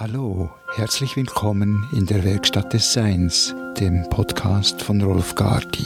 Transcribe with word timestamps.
Hallo, 0.00 0.48
herzlich 0.76 1.14
willkommen 1.14 1.86
in 1.92 2.06
der 2.06 2.24
Werkstatt 2.24 2.72
des 2.72 2.90
Seins, 2.90 3.54
dem 3.78 4.08
Podcast 4.08 4.80
von 4.80 5.02
Rolf 5.02 5.34
Gardi. 5.34 5.84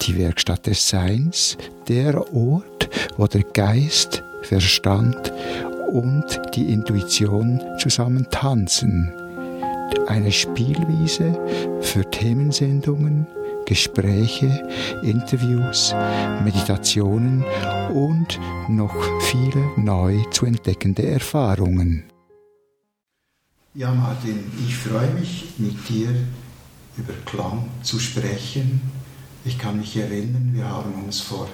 Die 0.00 0.18
Werkstatt 0.18 0.66
des 0.66 0.88
Seins, 0.88 1.56
der 1.86 2.34
Ort, 2.34 2.90
wo 3.16 3.28
der 3.28 3.44
Geist, 3.44 4.24
Verstand 4.42 5.32
und 5.92 6.40
die 6.56 6.72
Intuition 6.72 7.62
zusammen 7.78 8.26
tanzen. 8.32 9.12
Eine 10.08 10.32
Spielwiese 10.32 11.38
für 11.82 12.10
Themensendungen, 12.10 13.28
Gespräche, 13.64 14.68
Interviews, 15.04 15.94
Meditationen 16.42 17.44
und 17.94 18.40
noch 18.68 18.96
viele 19.20 19.70
neu 19.76 20.20
zu 20.32 20.46
entdeckende 20.46 21.06
Erfahrungen. 21.06 22.11
Ja, 23.74 23.90
Martin, 23.90 24.52
ich 24.68 24.76
freue 24.76 25.14
mich, 25.14 25.54
mit 25.56 25.88
dir 25.88 26.10
über 26.98 27.14
Klang 27.24 27.70
zu 27.82 27.98
sprechen. 27.98 28.82
Ich 29.46 29.58
kann 29.58 29.78
mich 29.78 29.96
erinnern, 29.96 30.50
wir 30.52 30.68
haben 30.68 30.92
uns 31.02 31.20
vor, 31.20 31.48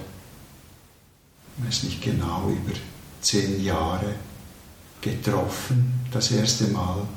ich 1.57 1.65
weiß 1.65 1.83
nicht 1.83 2.01
genau, 2.01 2.49
über 2.49 2.77
zehn 3.21 3.63
Jahre 3.63 4.15
getroffen, 4.99 5.93
das 6.11 6.31
erste 6.31 6.67
Mal 6.67 7.07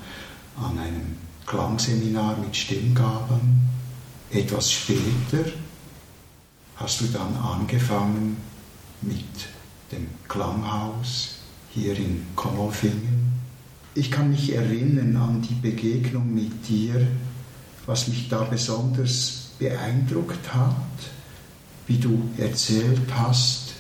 an 0.57 0.79
einem 0.79 1.17
Klangseminar 1.47 2.37
mit 2.37 2.57
Stimmgabeln. 2.57 3.69
Etwas 4.31 4.71
später 4.71 5.51
hast 6.77 7.01
du 7.01 7.07
dann 7.07 7.35
angefangen 7.39 8.37
mit 9.01 9.49
dem 9.91 10.07
Klanghaus 10.29 11.39
hier 11.75 11.99
in 11.99 12.25
Konolfingen 12.37 13.22
ich 13.95 14.11
kann 14.11 14.31
mich 14.31 14.55
erinnern 14.55 15.17
an 15.17 15.43
die 15.43 15.55
Begegnung 15.55 16.35
mit 16.35 16.69
dir, 16.69 17.07
was 17.87 18.09
mich 18.09 18.29
da 18.29 18.43
besonders 18.45 19.51
beeindruckt 19.59 20.55
hat, 20.55 20.75
wie 21.87 21.99
du 21.99 22.31
erzählt 22.39 23.13
hast, 23.15 23.75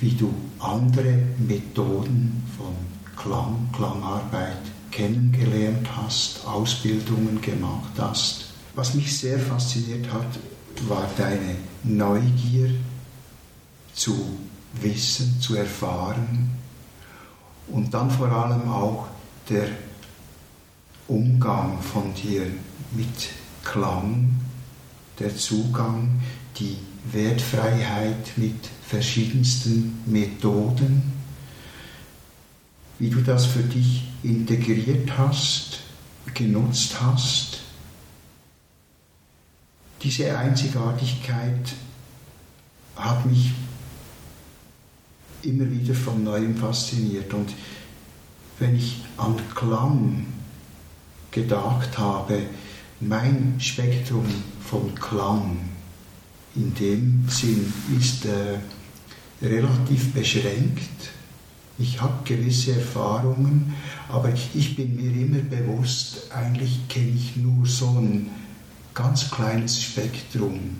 wie 0.00 0.12
du 0.12 0.32
andere 0.58 1.22
Methoden 1.38 2.42
von 2.56 2.74
Klang, 3.16 3.68
Klangarbeit 3.72 4.58
kennengelernt 4.90 5.88
hast, 5.96 6.46
Ausbildungen 6.46 7.40
gemacht 7.40 7.92
hast. 7.98 8.46
Was 8.74 8.94
mich 8.94 9.16
sehr 9.16 9.38
fasziniert 9.38 10.10
hat, 10.12 10.38
war 10.88 11.08
deine 11.18 11.56
Neugier 11.84 12.70
zu 13.92 14.38
wissen, 14.80 15.40
zu 15.40 15.56
erfahren, 15.56 16.59
und 17.72 17.92
dann 17.94 18.10
vor 18.10 18.30
allem 18.30 18.68
auch 18.68 19.06
der 19.48 19.68
Umgang 21.08 21.80
von 21.80 22.14
dir 22.14 22.46
mit 22.92 23.30
Klang, 23.64 24.30
der 25.18 25.36
Zugang, 25.36 26.20
die 26.58 26.76
Wertfreiheit 27.12 28.36
mit 28.36 28.68
verschiedensten 28.86 30.02
Methoden, 30.06 31.12
wie 32.98 33.10
du 33.10 33.20
das 33.22 33.46
für 33.46 33.62
dich 33.62 34.08
integriert 34.22 35.16
hast, 35.16 35.80
genutzt 36.34 37.00
hast. 37.00 37.60
Diese 40.02 40.36
Einzigartigkeit 40.36 41.74
hat 42.96 43.26
mich 43.26 43.52
immer 45.44 45.70
wieder 45.70 45.94
von 45.94 46.24
neuem 46.24 46.56
fasziniert. 46.56 47.32
Und 47.34 47.54
wenn 48.58 48.76
ich 48.76 49.02
an 49.16 49.36
Klang 49.54 50.26
gedacht 51.30 51.98
habe, 51.98 52.42
mein 53.00 53.54
Spektrum 53.58 54.26
von 54.60 54.94
Klang 54.94 55.58
in 56.54 56.74
dem 56.74 57.24
Sinn 57.28 57.72
ist 57.98 58.26
äh, 58.26 58.58
relativ 59.42 60.12
beschränkt. 60.12 61.10
Ich 61.78 62.00
habe 62.00 62.24
gewisse 62.24 62.72
Erfahrungen, 62.72 63.74
aber 64.08 64.32
ich, 64.34 64.76
bin 64.76 64.96
mir 64.96 65.12
immer 65.12 65.38
bewusst, 65.38 66.30
eigentlich 66.30 66.88
kenne 66.88 67.12
ich 67.14 67.36
nur 67.36 67.64
so 67.66 67.88
ein 67.98 68.28
ganz 68.92 69.30
kleines 69.30 69.82
Spektrum. 69.82 70.76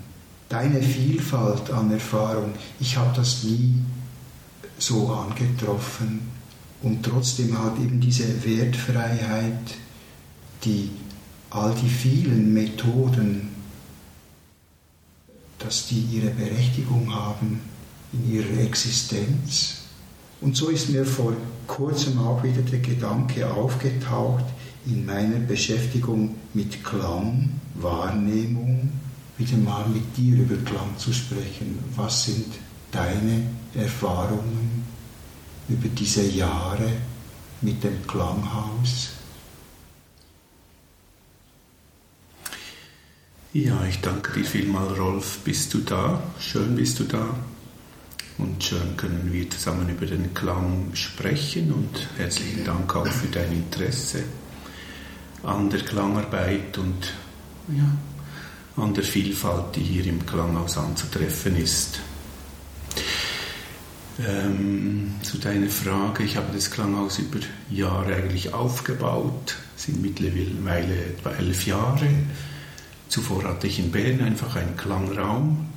Deine 0.47 0.81
Vielfalt 0.81 1.71
an 1.71 1.91
Erfahrung, 1.91 2.51
ich 2.79 2.97
habe 2.97 3.15
das 3.15 3.43
nie 3.43 3.73
so 4.77 5.09
angetroffen 5.09 6.21
und 6.81 7.03
trotzdem 7.03 7.57
hat 7.57 7.77
eben 7.77 7.99
diese 7.99 8.43
Wertfreiheit, 8.43 9.77
die 10.63 10.89
all 11.51 11.75
die 11.75 11.89
vielen 11.89 12.53
Methoden, 12.53 13.49
dass 15.59 15.87
die 15.87 16.01
ihre 16.11 16.31
Berechtigung 16.31 17.13
haben 17.13 17.59
in 18.13 18.33
ihrer 18.33 18.61
Existenz. 18.61 19.83
Und 20.39 20.55
so 20.55 20.69
ist 20.69 20.89
mir 20.89 21.05
vor 21.05 21.33
kurzem 21.67 22.17
auch 22.17 22.43
wieder 22.43 22.63
der 22.63 22.79
Gedanke 22.79 23.51
aufgetaucht, 23.51 24.45
in 24.87 25.05
meiner 25.05 25.37
Beschäftigung 25.37 26.35
mit 26.55 26.83
Klang, 26.83 27.51
Wahrnehmung, 27.75 28.89
wieder 29.37 29.57
mal 29.57 29.87
mit 29.87 30.17
dir 30.17 30.37
über 30.37 30.55
Klang 30.65 30.97
zu 30.97 31.13
sprechen. 31.13 31.77
Was 31.95 32.25
sind 32.25 32.47
deine 32.91 33.43
Erfahrungen 33.75 34.85
über 35.69 35.87
diese 35.89 36.23
Jahre 36.23 36.91
mit 37.61 37.83
dem 37.83 38.05
Klanghaus? 38.07 39.11
Ja, 43.53 43.83
ich 43.85 43.99
danke 43.99 44.31
dir 44.31 44.45
vielmal, 44.45 44.87
Rolf. 44.93 45.39
Bist 45.43 45.73
du 45.73 45.79
da? 45.79 46.21
Schön 46.39 46.75
bist 46.75 46.99
du 46.99 47.03
da. 47.03 47.35
Und 48.37 48.63
schön 48.63 48.95
können 48.97 49.29
wir 49.31 49.49
zusammen 49.49 49.89
über 49.89 50.05
den 50.05 50.33
Klang 50.33 50.91
sprechen 50.93 51.71
und 51.73 52.07
herzlichen 52.17 52.63
Dank 52.63 52.95
auch 52.95 53.07
für 53.07 53.27
dein 53.27 53.51
Interesse 53.51 54.23
an 55.43 55.69
der 55.69 55.81
Klangarbeit 55.81 56.77
und 56.77 57.13
ja, 57.75 58.81
an 58.81 58.93
der 58.93 59.03
Vielfalt, 59.03 59.75
die 59.75 59.81
hier 59.81 60.05
im 60.05 60.25
Klanghaus 60.25 60.77
anzutreffen 60.77 61.57
ist. 61.57 61.99
Ähm, 64.27 65.13
zu 65.23 65.37
deiner 65.37 65.69
Frage, 65.69 66.23
ich 66.23 66.37
habe 66.37 66.53
das 66.53 66.69
Klanghaus 66.71 67.19
über 67.19 67.39
Jahre 67.69 68.15
eigentlich 68.15 68.53
aufgebaut, 68.53 69.55
sind 69.75 70.01
mittlerweile 70.01 70.95
etwa 71.05 71.31
elf 71.31 71.65
Jahre. 71.65 72.07
Zuvor 73.07 73.43
hatte 73.43 73.67
ich 73.67 73.79
in 73.79 73.91
Bern 73.91 74.21
einfach 74.21 74.55
einen 74.55 74.77
Klangraum, 74.77 75.67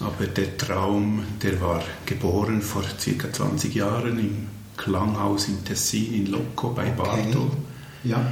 aber 0.00 0.26
der 0.26 0.56
Traum, 0.56 1.24
der 1.42 1.60
war 1.60 1.82
geboren 2.06 2.62
vor 2.62 2.84
circa 2.98 3.32
20 3.32 3.74
Jahren 3.74 4.18
im 4.18 4.46
Klanghaus 4.76 5.48
in 5.48 5.64
Tessin 5.64 6.14
in 6.14 6.26
Loco 6.26 6.70
bei 6.70 6.90
Bartol. 6.90 7.46
Okay. 7.46 7.56
Ja. 8.04 8.30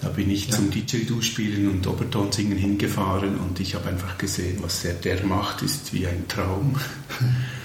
Da 0.00 0.08
bin 0.08 0.30
ich 0.30 0.48
ja. 0.48 0.56
zum 0.56 0.70
Didgeridoo-Spielen 0.70 1.68
und 1.70 1.86
Oberton 1.86 2.30
singen 2.30 2.58
hingefahren 2.58 3.38
und 3.38 3.58
ich 3.60 3.74
habe 3.74 3.88
einfach 3.88 4.18
gesehen, 4.18 4.58
was 4.60 4.84
er 4.84 4.94
der 4.94 5.24
macht, 5.24 5.62
ist 5.62 5.92
wie 5.92 6.06
ein 6.06 6.28
Traum. 6.28 6.76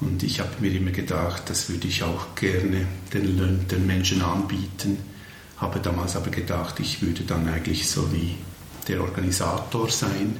Und 0.00 0.22
ich 0.22 0.40
habe 0.40 0.50
mir 0.60 0.72
immer 0.72 0.92
gedacht, 0.92 1.44
das 1.50 1.68
würde 1.68 1.88
ich 1.88 2.02
auch 2.02 2.34
gerne 2.36 2.86
den, 3.12 3.66
den 3.68 3.86
Menschen 3.86 4.22
anbieten. 4.22 4.98
Habe 5.56 5.80
damals 5.80 6.14
aber 6.14 6.30
gedacht, 6.30 6.78
ich 6.78 7.02
würde 7.02 7.24
dann 7.24 7.48
eigentlich 7.48 7.88
so 7.88 8.12
wie 8.12 8.36
der 8.86 9.00
Organisator 9.02 9.90
sein, 9.90 10.36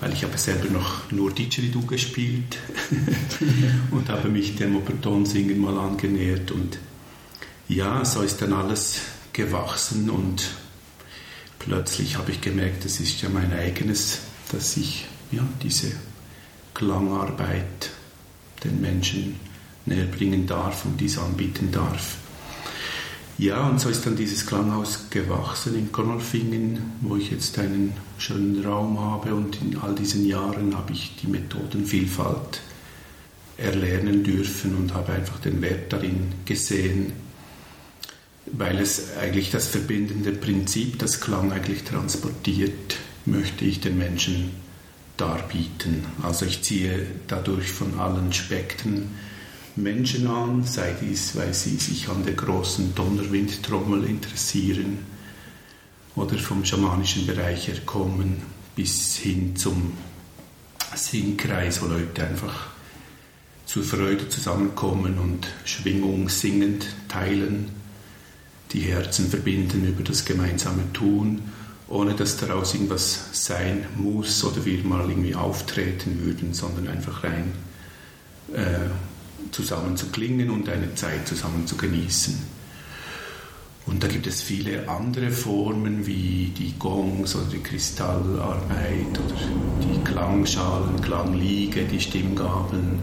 weil 0.00 0.12
ich 0.12 0.24
habe 0.24 0.38
selber 0.38 0.70
noch 0.70 1.10
nur 1.10 1.30
Didgeridoo 1.30 1.86
gespielt 1.86 2.56
und 3.90 4.08
habe 4.08 4.28
mich 4.28 4.56
dem 4.56 4.76
Obertonsingen 4.76 5.60
mal 5.60 5.78
angenähert 5.78 6.50
und 6.50 6.78
ja, 7.68 8.04
so 8.04 8.22
ist 8.22 8.42
dann 8.42 8.52
alles 8.52 9.00
gewachsen 9.32 10.10
und 10.10 10.50
plötzlich 11.58 12.16
habe 12.18 12.32
ich 12.32 12.40
gemerkt, 12.40 12.84
das 12.84 13.00
ist 13.00 13.22
ja 13.22 13.28
mein 13.28 13.52
eigenes, 13.52 14.18
dass 14.52 14.76
ich 14.76 15.06
ja 15.32 15.42
diese 15.62 15.92
Klangarbeit 16.74 17.90
den 18.64 18.80
Menschen 18.80 19.36
näher 19.86 20.06
bringen 20.06 20.46
darf 20.46 20.84
und 20.84 21.00
dies 21.00 21.18
anbieten 21.18 21.70
darf. 21.70 22.16
Ja, 23.36 23.68
und 23.68 23.80
so 23.80 23.88
ist 23.88 24.06
dann 24.06 24.14
dieses 24.14 24.46
Klanghaus 24.46 25.10
gewachsen 25.10 25.76
in 25.76 25.90
Konolfingen, 25.90 26.92
wo 27.00 27.16
ich 27.16 27.32
jetzt 27.32 27.58
einen 27.58 27.92
schönen 28.16 28.64
Raum 28.64 29.00
habe 29.00 29.34
und 29.34 29.60
in 29.60 29.76
all 29.78 29.94
diesen 29.94 30.24
Jahren 30.24 30.76
habe 30.76 30.92
ich 30.92 31.16
die 31.20 31.26
Methodenvielfalt 31.26 32.60
erlernen 33.56 34.22
dürfen 34.22 34.76
und 34.76 34.94
habe 34.94 35.12
einfach 35.12 35.40
den 35.40 35.60
Wert 35.62 35.92
darin 35.92 36.32
gesehen, 36.44 37.12
weil 38.46 38.78
es 38.78 39.16
eigentlich 39.16 39.50
das 39.50 39.66
verbindende 39.66 40.32
Prinzip, 40.32 41.00
das 41.00 41.20
Klang 41.20 41.50
eigentlich 41.50 41.82
transportiert, 41.82 42.96
möchte 43.26 43.64
ich 43.64 43.80
den 43.80 43.98
Menschen 43.98 44.63
darbieten. 45.16 46.04
Also 46.22 46.46
ich 46.46 46.62
ziehe 46.62 47.06
dadurch 47.26 47.70
von 47.70 47.98
allen 47.98 48.32
Spektren 48.32 49.10
Menschen 49.76 50.26
an, 50.28 50.64
sei 50.64 50.94
dies, 51.00 51.36
weil 51.36 51.52
sie 51.52 51.76
sich 51.76 52.08
an 52.08 52.24
der 52.24 52.34
großen 52.34 52.94
Donnerwindtrommel 52.94 54.04
interessieren 54.04 54.98
oder 56.14 56.38
vom 56.38 56.64
schamanischen 56.64 57.26
Bereich 57.26 57.66
her 57.68 57.80
kommen, 57.84 58.42
bis 58.76 59.16
hin 59.16 59.56
zum 59.56 59.92
Singkreis, 60.94 61.82
wo 61.82 61.86
Leute 61.86 62.24
einfach 62.24 62.68
zur 63.66 63.82
Freude 63.82 64.28
zusammenkommen 64.28 65.18
und 65.18 65.48
Schwingung 65.64 66.28
singend 66.28 66.86
teilen, 67.08 67.70
die 68.72 68.80
Herzen 68.80 69.28
verbinden 69.28 69.86
über 69.88 70.04
das 70.04 70.24
gemeinsame 70.24 70.92
Tun, 70.92 71.42
ohne 71.88 72.14
dass 72.14 72.36
daraus 72.36 72.74
irgendwas 72.74 73.28
sein 73.32 73.86
muss 73.96 74.42
oder 74.44 74.64
wir 74.64 74.82
mal 74.84 75.08
irgendwie 75.08 75.34
auftreten 75.34 76.24
würden, 76.24 76.54
sondern 76.54 76.88
einfach 76.88 77.24
rein 77.24 77.52
äh, 78.54 78.88
zusammen 79.50 79.96
zu 79.96 80.06
klingen 80.06 80.50
und 80.50 80.68
eine 80.68 80.94
Zeit 80.94 81.28
zusammen 81.28 81.66
zu 81.66 81.76
genießen. 81.76 82.54
Und 83.86 84.02
da 84.02 84.08
gibt 84.08 84.26
es 84.26 84.42
viele 84.42 84.88
andere 84.88 85.30
Formen 85.30 86.06
wie 86.06 86.52
die 86.56 86.74
Gongs 86.78 87.36
oder 87.36 87.44
die 87.52 87.58
Kristallarbeit 87.58 89.10
oder 89.12 89.36
die 89.82 90.02
Klangschalen, 90.04 91.02
Klangliege, 91.02 91.84
die 91.84 92.00
Stimmgabeln. 92.00 93.00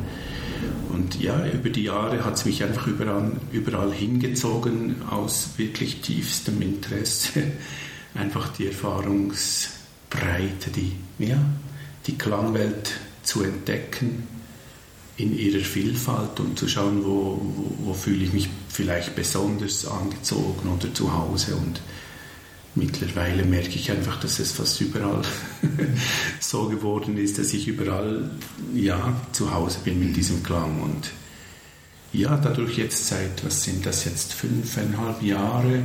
Und 0.92 1.22
ja, 1.22 1.46
über 1.48 1.70
die 1.70 1.84
Jahre 1.84 2.26
hat 2.26 2.34
es 2.34 2.46
mich 2.46 2.64
einfach 2.64 2.88
überall, 2.88 3.32
überall 3.52 3.94
hingezogen 3.94 5.04
aus 5.10 5.50
wirklich 5.58 6.02
tiefstem 6.02 6.62
Interesse. 6.62 7.44
Einfach 8.14 8.50
die 8.50 8.68
Erfahrungsbreite, 8.68 10.70
die, 10.76 10.92
ja, 11.20 11.40
die 12.08 12.18
Klangwelt 12.18 12.92
zu 13.24 13.44
entdecken 13.44 14.28
in 15.18 15.38
ihrer 15.38 15.64
Vielfalt 15.64 16.40
und 16.40 16.58
zu 16.58 16.68
schauen, 16.68 17.06
wo, 17.06 17.40
wo, 17.42 17.88
wo 17.88 17.94
fühle 17.94 18.26
ich 18.26 18.34
mich 18.34 18.50
vielleicht 18.70 19.16
besonders 19.16 19.86
angezogen 19.86 20.70
oder 20.70 20.94
zu 20.94 21.14
Hause. 21.14 21.56
Und 21.56 21.82
mittlerweile 22.76 23.44
merke 23.44 23.76
ich 23.76 23.92
einfach, 23.92 24.20
dass 24.20 24.40
es 24.40 24.52
fast 24.52 24.80
überall 24.82 25.22
so 26.40 26.70
geworden 26.70 27.18
ist, 27.18 27.38
dass 27.38 27.54
ich 27.54 27.68
überall 27.68 28.32
ja, 28.74 29.14
zu 29.32 29.54
Hause 29.54 29.80
bin 29.84 30.00
mit 30.00 30.16
diesem 30.16 30.44
Klang. 30.44 30.82
Und 30.82 31.12
ja, 32.14 32.38
dadurch 32.38 32.78
jetzt 32.78 33.08
seit, 33.08 33.46
was 33.46 33.64
sind 33.64 33.86
das 33.86 34.06
jetzt, 34.06 34.34
fünfeinhalb 34.34 35.22
Jahre, 35.22 35.84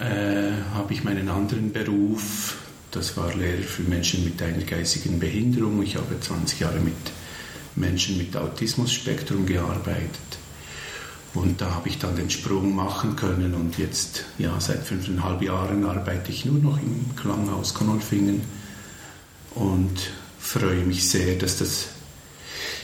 äh, 0.00 0.74
habe 0.74 0.92
ich 0.92 1.04
meinen 1.04 1.28
anderen 1.28 1.72
Beruf. 1.72 2.56
Das 2.90 3.16
war 3.16 3.34
Lehrer 3.34 3.62
für 3.62 3.82
Menschen 3.82 4.24
mit 4.24 4.40
einer 4.40 4.62
geistigen 4.62 5.18
Behinderung. 5.18 5.82
Ich 5.82 5.96
habe 5.96 6.18
20 6.20 6.60
Jahre 6.60 6.80
mit 6.80 6.94
Menschen 7.76 8.18
mit 8.18 8.36
Autismusspektrum 8.36 9.46
gearbeitet. 9.46 10.38
Und 11.34 11.60
da 11.60 11.72
habe 11.72 11.88
ich 11.88 11.98
dann 11.98 12.14
den 12.14 12.30
Sprung 12.30 12.76
machen 12.76 13.16
können 13.16 13.54
und 13.54 13.76
jetzt, 13.76 14.24
ja, 14.38 14.60
seit 14.60 14.84
fünfeinhalb 14.84 15.42
Jahren 15.42 15.84
arbeite 15.84 16.30
ich 16.30 16.44
nur 16.44 16.60
noch 16.60 16.78
im 16.80 17.16
Klanghaus 17.16 17.74
Konolfingen 17.74 18.42
und 19.56 20.12
freue 20.38 20.84
mich 20.84 21.08
sehr, 21.10 21.36
dass 21.36 21.58
das 21.58 21.88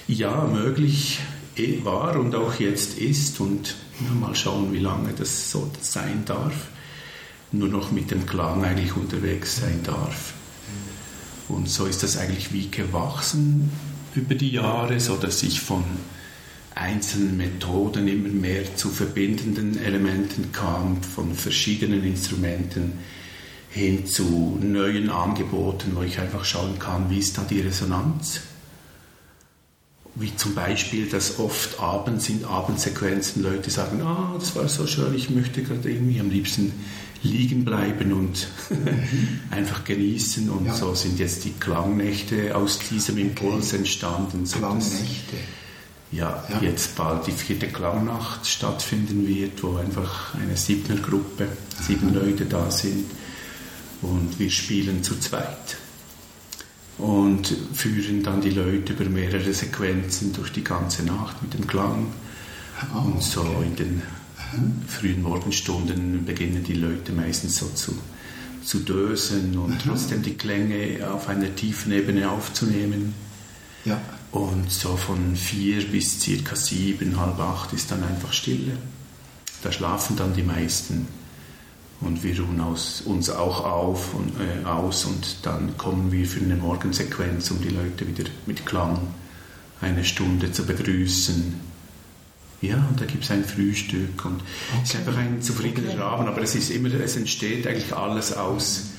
ja 0.08 0.44
möglich 0.46 1.20
war 1.84 2.18
und 2.18 2.34
auch 2.34 2.54
jetzt 2.58 2.98
ist 2.98 3.38
und 3.38 3.76
ja, 4.00 4.12
mal 4.14 4.34
schauen, 4.34 4.72
wie 4.72 4.78
lange 4.78 5.12
das 5.12 5.52
so 5.52 5.70
sein 5.80 6.24
darf. 6.24 6.54
Nur 7.52 7.68
noch 7.68 7.90
mit 7.90 8.10
dem 8.10 8.26
Klang 8.26 8.64
eigentlich 8.64 8.96
unterwegs 8.96 9.56
sein 9.56 9.80
darf. 9.82 10.34
Und 11.48 11.68
so 11.68 11.86
ist 11.86 12.02
das 12.02 12.16
eigentlich 12.16 12.52
wie 12.52 12.70
gewachsen 12.70 13.70
über 14.14 14.34
die 14.34 14.50
Jahre, 14.50 15.00
so 15.00 15.16
dass 15.16 15.42
ich 15.42 15.60
von 15.60 15.84
einzelnen 16.74 17.36
Methoden 17.36 18.06
immer 18.08 18.28
mehr 18.28 18.76
zu 18.76 18.88
verbindenden 18.88 19.78
Elementen 19.78 20.52
kam, 20.52 21.02
von 21.02 21.34
verschiedenen 21.34 22.04
Instrumenten 22.04 22.92
hin 23.70 24.06
zu 24.06 24.58
neuen 24.60 25.10
Angeboten, 25.10 25.92
wo 25.94 26.02
ich 26.02 26.18
einfach 26.18 26.44
schauen 26.44 26.78
kann, 26.78 27.10
wie 27.10 27.18
ist 27.18 27.38
da 27.38 27.42
die 27.42 27.60
Resonanz. 27.60 28.40
Wie 30.16 30.34
zum 30.34 30.54
Beispiel, 30.54 31.08
dass 31.08 31.38
oft 31.38 31.78
abends 31.78 32.28
in 32.28 32.44
Abendsequenzen 32.44 33.42
Leute 33.44 33.70
sagen, 33.70 34.02
ah, 34.02 34.34
das 34.38 34.56
war 34.56 34.68
so 34.68 34.86
schön, 34.86 35.14
ich 35.14 35.30
möchte 35.30 35.62
gerade 35.62 35.88
irgendwie 35.88 36.18
am 36.18 36.30
liebsten 36.30 36.72
liegen 37.22 37.64
bleiben 37.64 38.12
und 38.12 38.48
einfach 39.50 39.84
genießen. 39.84 40.48
Und 40.50 40.66
ja. 40.66 40.74
so 40.74 40.94
sind 40.94 41.18
jetzt 41.18 41.44
die 41.44 41.52
Klangnächte 41.52 42.56
aus 42.56 42.78
diesem 42.78 43.18
Impuls 43.18 43.68
okay. 43.68 43.78
entstanden. 43.78 44.46
So 44.46 44.58
Klangnächte. 44.58 45.36
Ja, 46.12 46.44
ja, 46.48 46.60
jetzt 46.60 46.96
bald 46.96 47.26
die 47.28 47.32
vierte 47.32 47.68
Klangnacht 47.68 48.44
stattfinden 48.44 49.28
wird, 49.28 49.62
wo 49.62 49.76
einfach 49.76 50.34
eine 50.34 50.56
siebner 50.56 50.96
Gruppe, 50.96 51.46
sieben 51.80 52.12
Leute 52.12 52.46
da 52.46 52.68
sind 52.68 53.04
und 54.02 54.36
wir 54.38 54.50
spielen 54.50 55.04
zu 55.04 55.20
zweit 55.20 55.76
und 56.98 57.54
führen 57.74 58.24
dann 58.24 58.40
die 58.40 58.50
Leute 58.50 58.92
über 58.92 59.04
mehrere 59.04 59.52
Sequenzen 59.52 60.32
durch 60.32 60.50
die 60.50 60.64
ganze 60.64 61.04
Nacht 61.04 61.40
mit 61.42 61.54
dem 61.54 61.66
Klang. 61.66 62.08
Oh, 62.94 62.98
und 62.98 63.22
so 63.22 63.62
in 63.64 63.76
den 63.76 64.02
frühen 64.86 65.22
Morgenstunden 65.22 66.24
beginnen 66.24 66.64
die 66.64 66.74
Leute 66.74 67.12
meistens 67.12 67.56
so 67.56 67.68
zu, 67.68 67.96
zu 68.64 68.80
dösen 68.80 69.56
und 69.58 69.80
trotzdem 69.82 70.22
die 70.22 70.34
Klänge 70.34 71.08
auf 71.10 71.28
einer 71.28 71.54
tiefen 71.54 71.92
Ebene 71.92 72.30
aufzunehmen. 72.30 73.14
Ja. 73.84 74.00
Und 74.32 74.70
so 74.70 74.96
von 74.96 75.34
vier 75.34 75.84
bis 75.84 76.20
circa 76.20 76.54
sieben, 76.54 77.18
halb 77.18 77.38
acht 77.40 77.72
ist 77.72 77.90
dann 77.90 78.02
einfach 78.04 78.32
Stille. 78.32 78.76
Da 79.62 79.72
schlafen 79.72 80.16
dann 80.16 80.34
die 80.34 80.42
meisten. 80.42 81.08
Und 82.00 82.22
wir 82.22 82.40
ruhen 82.40 82.60
aus, 82.60 83.02
uns 83.02 83.28
auch 83.28 83.64
auf 83.64 84.14
und, 84.14 84.32
äh, 84.40 84.64
aus 84.64 85.04
und 85.04 85.36
dann 85.42 85.76
kommen 85.76 86.10
wir 86.12 86.26
für 86.26 86.40
eine 86.40 86.56
Morgensequenz, 86.56 87.50
um 87.50 87.60
die 87.60 87.68
Leute 87.68 88.06
wieder 88.08 88.24
mit 88.46 88.64
Klang 88.64 88.98
eine 89.82 90.04
Stunde 90.04 90.50
zu 90.50 90.64
begrüßen 90.64 91.69
ja, 92.62 92.86
und 92.90 93.00
da 93.00 93.06
gibt 93.06 93.24
es 93.24 93.30
ein 93.30 93.44
Frühstück 93.44 94.24
und 94.24 94.36
okay. 94.36 94.80
es 94.82 94.90
ist 94.90 94.96
einfach 94.96 95.16
ein 95.16 95.40
zufriedener 95.40 95.92
okay. 95.92 96.02
Abend, 96.02 96.28
aber 96.28 96.42
es 96.42 96.54
ist 96.54 96.70
immer, 96.70 96.92
es 96.92 97.16
entsteht 97.16 97.66
eigentlich 97.66 97.94
alles 97.94 98.36
aus, 98.36 98.90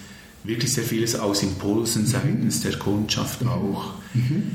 wirklich 0.44 0.74
sehr 0.74 0.84
vieles 0.84 1.16
aus 1.16 1.44
Impulsen 1.44 2.04
mhm. 2.04 2.08
seitens 2.08 2.62
der 2.62 2.78
Kundschaft 2.80 3.42
mhm. 3.42 3.50
auch. 3.50 3.94
Mhm. 4.13 4.52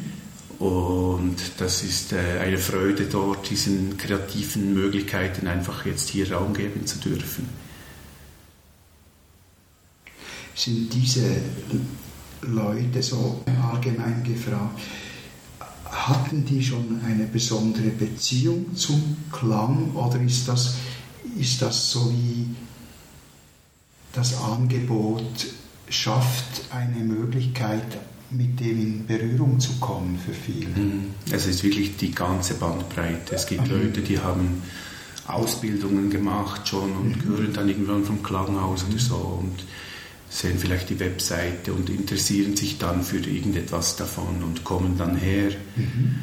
Und 0.59 1.37
das 1.59 1.85
ist 1.85 2.13
äh, 2.13 2.41
eine 2.41 2.59
Freude 2.59 3.05
dort, 3.05 3.51
diesen 3.51 3.97
kreativen 3.97 4.75
Möglichkeiten 4.75 5.47
einfach 5.47 5.85
jetzt 5.85 6.09
hier 6.09 6.33
Raum 6.33 6.55
geben 6.55 6.87
zu 6.87 6.99
dürfen. 6.99 7.49
Sind 10.55 10.93
diese 10.93 11.37
Leute 12.41 13.03
so 13.03 13.45
allgemein 13.71 14.25
gefragt, 14.25 14.81
hatten 16.09 16.45
die 16.45 16.63
schon 16.63 17.01
eine 17.05 17.25
besondere 17.25 17.89
Beziehung 17.91 18.75
zum 18.77 19.17
Klang 19.33 19.93
oder 19.95 20.21
ist 20.21 20.47
das, 20.49 20.77
ist 21.39 21.63
das 21.63 21.91
so 21.91 22.13
wie 22.13 22.47
das 24.13 24.41
Angebot 24.41 25.47
schafft 25.89 26.63
eine 26.71 27.05
Möglichkeit, 27.05 27.99
mit 28.31 28.59
dem 28.59 28.81
in 28.81 29.07
Berührung 29.07 29.61
zu 29.61 29.73
kommen 29.81 30.19
für 30.19 30.33
viele? 30.33 30.69
Mhm. 30.69 31.15
Es 31.31 31.47
ist 31.47 31.63
wirklich 31.63 31.97
die 31.97 32.13
ganze 32.13 32.55
Bandbreite. 32.55 33.35
Es 33.35 33.47
gibt 33.47 33.69
mhm. 33.69 33.83
Leute, 33.83 34.01
die 34.01 34.19
haben 34.19 34.63
Ausbildungen 35.27 36.11
gemacht 36.11 36.69
schon 36.69 36.93
und 36.97 37.17
mhm. 37.17 37.29
hören 37.29 37.53
dann 37.53 37.69
irgendwann 37.69 38.05
vom 38.05 38.23
Klanghaus 38.23 38.85
oder 38.89 38.99
so 38.99 39.17
und 39.17 39.65
sehen 40.29 40.59
vielleicht 40.59 40.91
die 40.91 41.01
Webseite 41.01 41.73
und 41.73 41.89
interessieren 41.89 42.57
sich 42.57 42.79
dann 42.79 43.03
für 43.03 43.19
irgendetwas 43.19 43.97
davon 43.97 44.43
und 44.43 44.65
kommen 44.65 44.99
dann 44.99 45.17
her. 45.17 45.51
Mhm. 45.77 46.17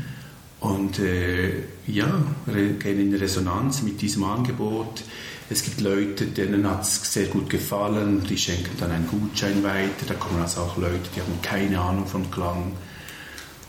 Und 0.60 1.00
äh, 1.00 1.64
ja, 1.88 2.24
gehen 2.46 3.00
in 3.00 3.14
Resonanz 3.14 3.82
mit 3.82 4.02
diesem 4.02 4.24
Angebot. 4.24 5.04
Es 5.50 5.64
gibt 5.64 5.82
Leute, 5.82 6.26
denen 6.26 6.70
hat 6.70 6.84
es 6.84 7.12
sehr 7.12 7.26
gut 7.26 7.50
gefallen, 7.50 8.24
die 8.30 8.38
schenken 8.38 8.72
dann 8.80 8.92
einen 8.92 9.08
Gutschein 9.08 9.62
weiter. 9.64 10.06
Da 10.08 10.14
kommen 10.14 10.42
also 10.42 10.62
auch 10.62 10.78
Leute, 10.78 11.10
die 11.16 11.20
haben 11.20 11.42
keine 11.42 11.80
Ahnung 11.80 12.08
von 12.08 12.32
Klang 12.32 12.72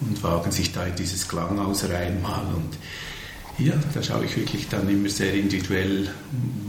und 0.00 0.22
wagen 0.22 0.52
sich 0.52 0.72
da 0.72 0.86
in 0.86 0.94
dieses 0.94 1.26
Klanghaus 1.26 1.84
rein 1.88 2.22
mal. 2.22 2.46
Und 2.54 2.78
ja, 3.58 3.74
da 3.92 4.02
schaue 4.02 4.24
ich 4.24 4.36
wirklich 4.36 4.68
dann 4.68 4.88
immer 4.88 5.08
sehr 5.08 5.34
individuell, 5.34 6.10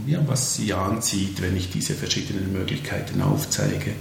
ja, 0.06 0.22
was 0.26 0.54
sie 0.54 0.72
anzieht, 0.72 1.42
wenn 1.42 1.56
ich 1.56 1.70
diese 1.70 1.94
verschiedenen 1.94 2.52
Möglichkeiten 2.52 3.20
aufzeige. 3.22 3.92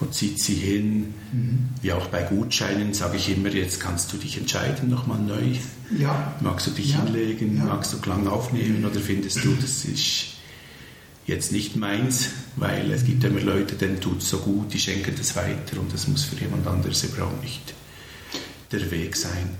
Wo 0.00 0.06
zieht 0.06 0.40
sie 0.40 0.54
hin? 0.54 1.14
Mhm. 1.32 1.68
Wie 1.80 1.92
auch 1.92 2.08
bei 2.08 2.22
Gutscheinen 2.22 2.94
sage 2.94 3.16
ich 3.16 3.30
immer, 3.30 3.48
jetzt 3.50 3.78
kannst 3.78 4.12
du 4.12 4.16
dich 4.16 4.36
entscheiden, 4.36 4.90
nochmal 4.90 5.20
neu. 5.20 5.56
Ja. 5.96 6.34
Magst 6.40 6.66
du 6.66 6.72
dich 6.72 6.92
ja. 6.92 7.04
hinlegen? 7.04 7.56
Ja. 7.56 7.64
Magst 7.64 7.92
du 7.92 7.98
Klang 7.98 8.26
aufnehmen? 8.26 8.84
Oder 8.84 9.00
findest 9.00 9.44
du, 9.44 9.54
das 9.60 9.84
ist 9.84 10.26
jetzt 11.26 11.52
nicht 11.52 11.76
meins? 11.76 12.30
Weil 12.56 12.90
es 12.90 13.04
gibt 13.04 13.22
immer 13.22 13.40
Leute, 13.40 13.76
denen 13.76 14.00
tut 14.00 14.22
es 14.22 14.28
so 14.28 14.38
gut, 14.38 14.72
die 14.74 14.80
schenken 14.80 15.14
das 15.16 15.36
weiter 15.36 15.78
und 15.78 15.92
das 15.92 16.08
muss 16.08 16.24
für 16.24 16.36
jemand 16.40 16.66
anderes 16.66 17.04
überhaupt 17.04 17.42
nicht 17.42 17.74
der 18.72 18.90
Weg 18.90 19.14
sein. 19.14 19.50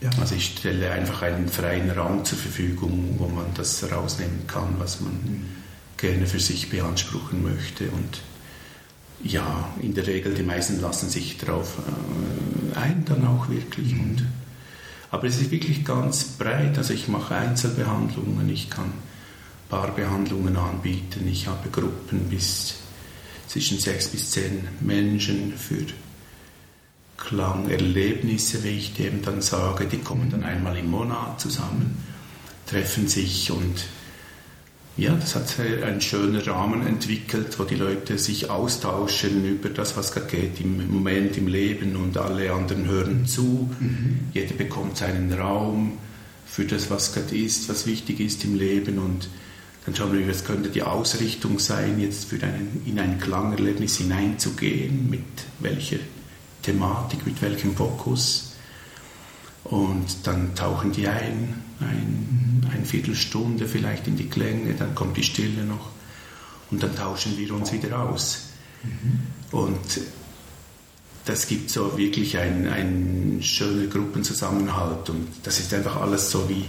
Ja. 0.00 0.10
Also 0.20 0.36
ich 0.36 0.56
stelle 0.58 0.90
einfach 0.90 1.22
einen 1.22 1.48
freien 1.48 1.90
Raum 1.90 2.24
zur 2.24 2.38
Verfügung, 2.38 3.16
wo 3.18 3.26
man 3.26 3.46
das 3.54 3.90
rausnehmen 3.90 4.46
kann, 4.46 4.76
was 4.78 5.00
man 5.00 5.12
mhm. 5.12 5.44
gerne 5.96 6.26
für 6.26 6.38
sich 6.38 6.70
beanspruchen 6.70 7.42
möchte. 7.42 7.90
Und 7.90 8.20
ja, 9.24 9.68
in 9.82 9.94
der 9.94 10.06
Regel, 10.06 10.34
die 10.34 10.44
meisten 10.44 10.80
lassen 10.80 11.08
sich 11.08 11.36
darauf 11.38 11.78
äh, 11.78 12.78
ein, 12.78 13.04
dann 13.06 13.26
auch 13.26 13.48
wirklich. 13.48 13.94
Mhm. 13.94 14.00
Und, 14.00 14.26
aber 15.10 15.26
es 15.26 15.40
ist 15.40 15.50
wirklich 15.50 15.84
ganz 15.84 16.24
breit. 16.24 16.78
Also 16.78 16.94
ich 16.94 17.08
mache 17.08 17.34
Einzelbehandlungen, 17.34 18.48
ich 18.48 18.70
kann 18.70 18.92
Paarbehandlungen 19.68 20.56
anbieten, 20.56 21.26
ich 21.28 21.46
habe 21.48 21.68
Gruppen 21.70 22.28
bis 22.30 22.76
zwischen 23.48 23.78
sechs 23.78 24.08
bis 24.08 24.30
zehn 24.30 24.68
Menschen 24.80 25.54
für 25.56 25.84
Klangerlebnisse, 27.18 28.64
wie 28.64 28.78
ich 28.78 28.94
dem 28.94 29.22
dann 29.22 29.42
sage, 29.42 29.86
die 29.86 29.98
kommen 29.98 30.30
dann 30.30 30.44
einmal 30.44 30.76
im 30.78 30.90
Monat 30.90 31.40
zusammen, 31.40 32.02
treffen 32.66 33.08
sich 33.08 33.50
und 33.50 33.84
ja, 34.96 35.14
das 35.14 35.36
hat 35.36 35.60
einen 35.60 36.00
schönen 36.00 36.40
Rahmen 36.40 36.84
entwickelt, 36.84 37.56
wo 37.58 37.64
die 37.64 37.76
Leute 37.76 38.18
sich 38.18 38.50
austauschen 38.50 39.44
über 39.44 39.68
das, 39.68 39.96
was 39.96 40.10
gerade 40.10 40.26
geht 40.26 40.60
im 40.60 40.90
Moment 40.92 41.36
im 41.36 41.46
Leben 41.46 41.94
und 41.94 42.16
alle 42.18 42.52
anderen 42.52 42.86
hören 42.86 43.24
zu. 43.24 43.70
Mhm. 43.78 44.18
Jeder 44.34 44.54
bekommt 44.54 44.96
seinen 44.96 45.32
Raum 45.32 45.98
für 46.46 46.64
das, 46.64 46.90
was 46.90 47.14
gerade 47.14 47.36
ist, 47.36 47.68
was 47.68 47.86
wichtig 47.86 48.18
ist 48.18 48.42
im 48.42 48.56
Leben 48.56 48.98
und 48.98 49.28
dann 49.86 49.94
schauen 49.94 50.18
wir, 50.18 50.28
was 50.28 50.44
könnte 50.44 50.68
die 50.68 50.82
Ausrichtung 50.82 51.60
sein, 51.60 52.00
jetzt 52.00 52.24
für 52.24 52.42
einen, 52.42 52.82
in 52.84 52.98
ein 52.98 53.20
Klangerlebnis 53.20 53.98
hineinzugehen, 53.98 55.08
mit 55.08 55.22
welcher 55.60 55.98
Thematik, 56.68 57.24
mit 57.24 57.40
welchem 57.40 57.74
Fokus. 57.74 58.52
Und 59.64 60.26
dann 60.26 60.54
tauchen 60.54 60.92
die 60.92 61.08
ein, 61.08 61.62
ein, 61.80 62.70
eine 62.70 62.84
Viertelstunde 62.84 63.66
vielleicht 63.66 64.06
in 64.06 64.16
die 64.16 64.28
Klänge, 64.28 64.74
dann 64.74 64.94
kommt 64.94 65.16
die 65.16 65.22
Stille 65.22 65.64
noch 65.64 65.90
und 66.70 66.82
dann 66.82 66.94
tauschen 66.94 67.38
wir 67.38 67.54
uns 67.54 67.72
wieder 67.72 67.98
aus. 67.98 68.50
Mhm. 68.82 69.58
Und 69.58 70.00
das 71.24 71.46
gibt 71.46 71.70
so 71.70 71.96
wirklich 71.96 72.36
einen, 72.38 72.68
einen 72.68 73.42
schönen 73.42 73.88
Gruppenzusammenhalt 73.88 75.08
und 75.10 75.26
das 75.42 75.60
ist 75.60 75.72
einfach 75.72 75.96
alles 75.96 76.30
so 76.30 76.48
wie 76.48 76.64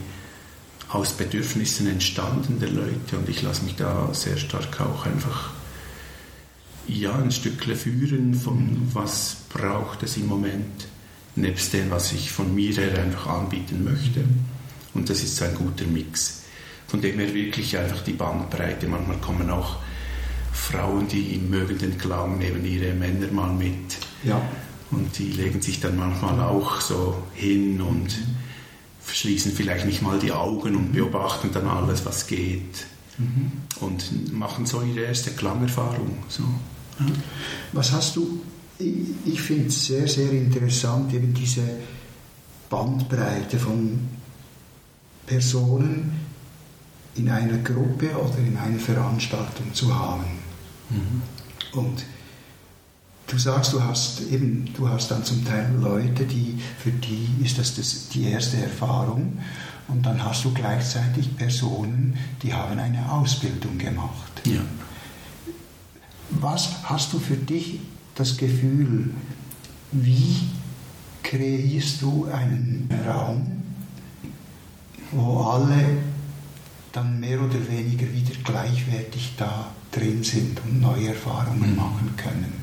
aus 0.89 1.13
Bedürfnissen 1.13 1.88
entstanden 1.88 2.60
der 2.60 2.70
Leute 2.70 3.18
und 3.18 3.29
ich 3.29 3.41
lasse 3.41 3.63
mich 3.63 3.75
da 3.75 4.13
sehr 4.13 4.38
stark 4.38 4.82
auch 4.82 5.06
einfach 5.06 5.51
ja, 6.88 7.13
ein 7.15 7.32
Stückle 7.32 7.75
führen 7.75 8.34
von 8.34 8.89
was 8.94 9.38
braucht 9.50 10.03
es 10.03 10.18
im 10.18 10.27
Moment, 10.27 10.88
nebst 11.36 11.74
dem, 11.74 11.89
was 11.91 12.12
ich 12.12 12.32
von 12.32 12.53
mir 12.53 12.74
her 12.74 13.01
einfach 13.01 13.27
anbieten 13.27 13.84
möchte. 13.84 14.24
Und 14.94 15.10
das 15.10 15.24
ist 15.24 15.36
so 15.36 15.46
ein 15.46 15.56
guter 15.56 15.86
Mix. 15.86 16.44
Von 16.88 17.01
dem 17.01 17.20
her 17.20 17.34
wirklich 17.34 17.77
einfach 17.77 18.03
die 18.03 18.13
Bandbreite. 18.13 18.88
Manchmal 18.88 19.18
kommen 19.18 19.50
auch 19.50 19.77
Frauen, 20.51 21.08
die 21.08 21.38
mögen 21.38 21.77
den 21.77 21.98
Klang, 21.98 22.38
neben 22.39 22.65
ihre 22.65 22.94
Männer 22.94 23.32
mal 23.32 23.53
mit. 23.53 23.98
Ja. 24.24 24.41
Und 24.91 25.18
die 25.20 25.32
legen 25.32 25.62
sich 25.62 25.79
dann 25.79 25.96
manchmal 25.96 26.39
auch 26.39 26.82
so 26.82 27.24
hin 27.34 27.79
und 27.82 28.18
verschließen 29.01 29.51
vielleicht 29.51 29.86
nicht 29.86 30.01
mal 30.01 30.20
die 30.20 30.32
Augen 30.32 30.75
und 30.75 30.91
beobachten 30.91 31.51
dann 31.53 31.68
alles, 31.68 32.06
was 32.06 32.27
geht. 32.27 32.86
Mhm. 33.18 33.51
Und 33.79 34.34
machen 34.34 34.65
so 34.65 34.82
ihre 34.82 35.06
erste 35.06 35.32
Klangerfahrung. 35.32 36.18
So. 36.27 36.44
Was 37.72 37.91
hast 37.91 38.15
du, 38.15 38.41
ich, 38.79 39.33
ich 39.33 39.41
finde 39.41 39.67
es 39.67 39.86
sehr, 39.86 40.07
sehr 40.07 40.31
interessant, 40.31 41.13
eben 41.13 41.33
diese 41.33 41.63
Bandbreite 42.69 43.59
von 43.59 44.00
Personen 45.25 46.12
in 47.15 47.29
einer 47.29 47.57
Gruppe 47.57 48.12
oder 48.15 48.38
in 48.39 48.57
einer 48.57 48.79
Veranstaltung 48.79 49.74
zu 49.74 49.93
haben. 49.93 50.24
Mhm. 50.89 51.21
Und 51.74 52.05
du 53.27 53.38
sagst, 53.38 53.74
du 53.74 53.83
hast 53.83 54.21
eben, 54.31 54.71
du 54.74 54.88
hast 54.88 55.12
dann 55.12 55.24
zum 55.24 55.43
Teil 55.45 55.71
Leute, 55.79 56.25
die, 56.25 56.57
für 56.79 56.91
die 56.91 57.27
ist 57.43 57.57
das, 57.59 57.75
das 57.75 58.09
die 58.09 58.24
erste 58.24 58.57
Erfahrung. 58.57 59.39
Und 59.88 60.05
dann 60.05 60.24
hast 60.24 60.45
du 60.45 60.53
gleichzeitig 60.53 61.36
Personen, 61.36 62.15
die 62.43 62.53
haben 62.53 62.79
eine 62.79 63.12
Ausbildung 63.12 63.77
gemacht. 63.77 64.41
Ja. 64.45 64.62
Was 66.29 66.69
hast 66.83 67.12
du 67.12 67.19
für 67.19 67.36
dich 67.36 67.79
das 68.19 68.35
Gefühl, 68.35 69.11
wie 69.93 70.41
kreierst 71.23 72.01
du 72.01 72.25
einen 72.25 72.89
Raum, 73.07 73.63
wo 75.11 75.41
alle 75.43 75.97
dann 76.91 77.19
mehr 77.19 77.39
oder 77.39 77.59
weniger 77.69 78.11
wieder 78.11 78.35
gleichwertig 78.43 79.35
da 79.38 79.71
drin 79.91 80.23
sind 80.23 80.59
und 80.65 80.81
neue 80.81 81.09
Erfahrungen 81.09 81.71
mhm. 81.71 81.75
machen 81.77 82.13
können? 82.17 82.53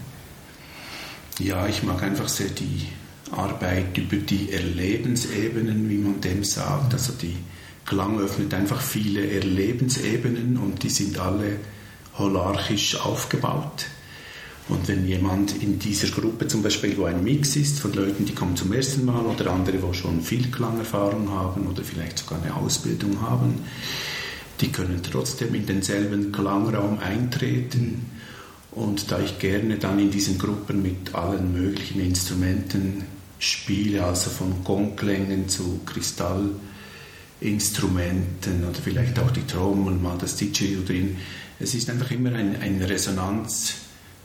Ja, 1.38 1.66
ich 1.66 1.82
mag 1.82 2.02
einfach 2.02 2.28
sehr 2.28 2.48
die 2.48 2.88
Arbeit 3.30 3.96
über 3.96 4.16
die 4.16 4.52
Erlebensebenen, 4.52 5.88
wie 5.88 5.98
man 5.98 6.20
dem 6.20 6.44
sagt. 6.44 6.92
Also 6.92 7.12
die 7.14 7.36
Klang 7.84 8.18
öffnet 8.18 8.52
einfach 8.52 8.80
viele 8.80 9.30
Erlebensebenen 9.30 10.58
und 10.58 10.82
die 10.82 10.90
sind 10.90 11.18
alle 11.18 11.60
holarchisch 12.18 13.00
aufgebaut. 13.00 13.86
Und 14.68 14.88
wenn 14.88 15.06
jemand 15.06 15.62
in 15.62 15.78
dieser 15.78 16.08
Gruppe 16.08 16.48
zum 16.48 16.60
Beispiel, 16.62 16.96
wo 16.96 17.04
ein 17.04 17.22
Mix 17.22 17.54
ist 17.54 17.78
von 17.78 17.92
Leuten, 17.92 18.24
die 18.24 18.34
kommen 18.34 18.56
zum 18.56 18.72
ersten 18.72 19.04
Mal 19.04 19.24
oder 19.24 19.52
andere, 19.52 19.80
wo 19.80 19.92
schon 19.92 20.22
viel 20.22 20.50
Klangerfahrung 20.50 21.30
haben 21.30 21.68
oder 21.68 21.84
vielleicht 21.84 22.18
sogar 22.18 22.42
eine 22.42 22.56
Ausbildung 22.56 23.20
haben, 23.20 23.60
die 24.60 24.72
können 24.72 25.00
trotzdem 25.08 25.54
in 25.54 25.66
denselben 25.66 26.32
Klangraum 26.32 26.98
eintreten. 26.98 28.06
Und 28.72 29.12
da 29.12 29.20
ich 29.20 29.38
gerne 29.38 29.76
dann 29.76 30.00
in 30.00 30.10
diesen 30.10 30.38
Gruppen 30.38 30.82
mit 30.82 31.14
allen 31.14 31.52
möglichen 31.52 32.00
Instrumenten 32.00 33.04
spiele, 33.38 34.04
also 34.04 34.30
von 34.30 34.64
Gongklängen 34.64 35.48
zu 35.48 35.78
Kristallinstrumenten 35.86 38.64
oder 38.64 38.80
vielleicht 38.82 39.20
auch 39.20 39.30
die 39.30 39.46
Trommel, 39.46 39.94
mal 39.94 40.18
das 40.18 40.34
Didgeridoo 40.36 40.82
drin, 40.84 41.18
es 41.58 41.74
ist 41.74 41.88
einfach 41.88 42.10
immer 42.10 42.34
ein, 42.34 42.60
ein 42.60 42.82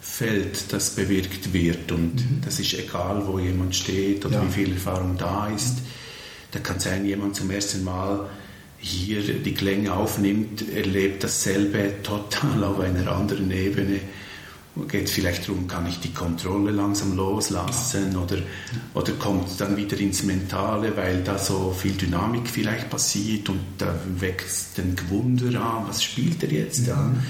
Resonanzfeld, 0.02 0.74
das 0.74 0.92
bewirkt 0.92 1.54
wird. 1.54 1.92
Und 1.92 2.16
mhm. 2.16 2.42
das 2.44 2.60
ist 2.60 2.74
egal, 2.74 3.26
wo 3.28 3.40
jemand 3.40 3.76
steht 3.76 4.26
oder 4.26 4.36
ja. 4.36 4.48
wie 4.48 4.52
viel 4.52 4.74
Erfahrung 4.74 5.18
da 5.18 5.48
ist. 5.48 5.78
Da 6.52 6.60
kann 6.60 6.80
sein, 6.80 7.06
jemand 7.06 7.36
zum 7.36 7.50
ersten 7.50 7.84
Mal 7.84 8.30
hier 8.78 9.22
die 9.22 9.54
Klänge 9.54 9.94
aufnimmt, 9.94 10.68
erlebt 10.74 11.24
dasselbe 11.24 12.02
total 12.04 12.64
auf 12.64 12.80
einer 12.80 13.12
anderen 13.12 13.52
Ebene 13.52 14.00
geht 14.88 15.08
es 15.08 15.12
vielleicht 15.12 15.50
darum, 15.50 15.68
kann 15.68 15.86
ich 15.86 16.00
die 16.00 16.14
Kontrolle 16.14 16.72
langsam 16.72 17.18
loslassen 17.18 18.16
oder, 18.16 18.38
oder 18.94 19.12
kommt 19.14 19.60
dann 19.60 19.76
wieder 19.76 20.00
ins 20.00 20.24
Mentale, 20.24 20.96
weil 20.96 21.24
da 21.24 21.38
so 21.38 21.76
viel 21.78 21.92
Dynamik 21.92 22.48
vielleicht 22.48 22.90
passiert 22.90 23.50
und 23.50 23.60
da 23.78 23.94
wächst 24.18 24.80
ein 24.80 24.96
Gewunder 24.96 25.60
an, 25.60 25.90
was 25.90 26.02
spielt 26.02 26.42
er 26.44 26.52
jetzt 26.52 26.88
da? 26.88 26.96
Mhm. 26.96 27.22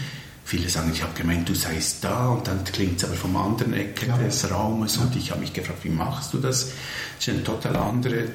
Viele 0.52 0.68
sagen, 0.68 0.92
ich 0.94 1.02
habe 1.02 1.14
gemeint, 1.14 1.48
du 1.48 1.56
seist 1.56 2.04
da 2.04 2.28
und 2.28 2.46
dann 2.46 2.66
klingt 2.66 2.98
es 2.98 3.06
aber 3.06 3.14
vom 3.14 3.38
anderen 3.38 3.72
Ecke 3.72 4.08
ja. 4.08 4.18
des 4.18 4.52
Raumes 4.52 4.98
und 4.98 5.16
ich 5.16 5.32
habe 5.32 5.40
mich 5.40 5.54
gefragt, 5.54 5.86
wie 5.86 5.90
machst 5.90 6.34
du 6.34 6.40
das? 6.40 6.72
Das 7.16 7.26
ist 7.26 7.30
ein 7.30 7.46
total 7.46 7.78
andere 7.78 8.26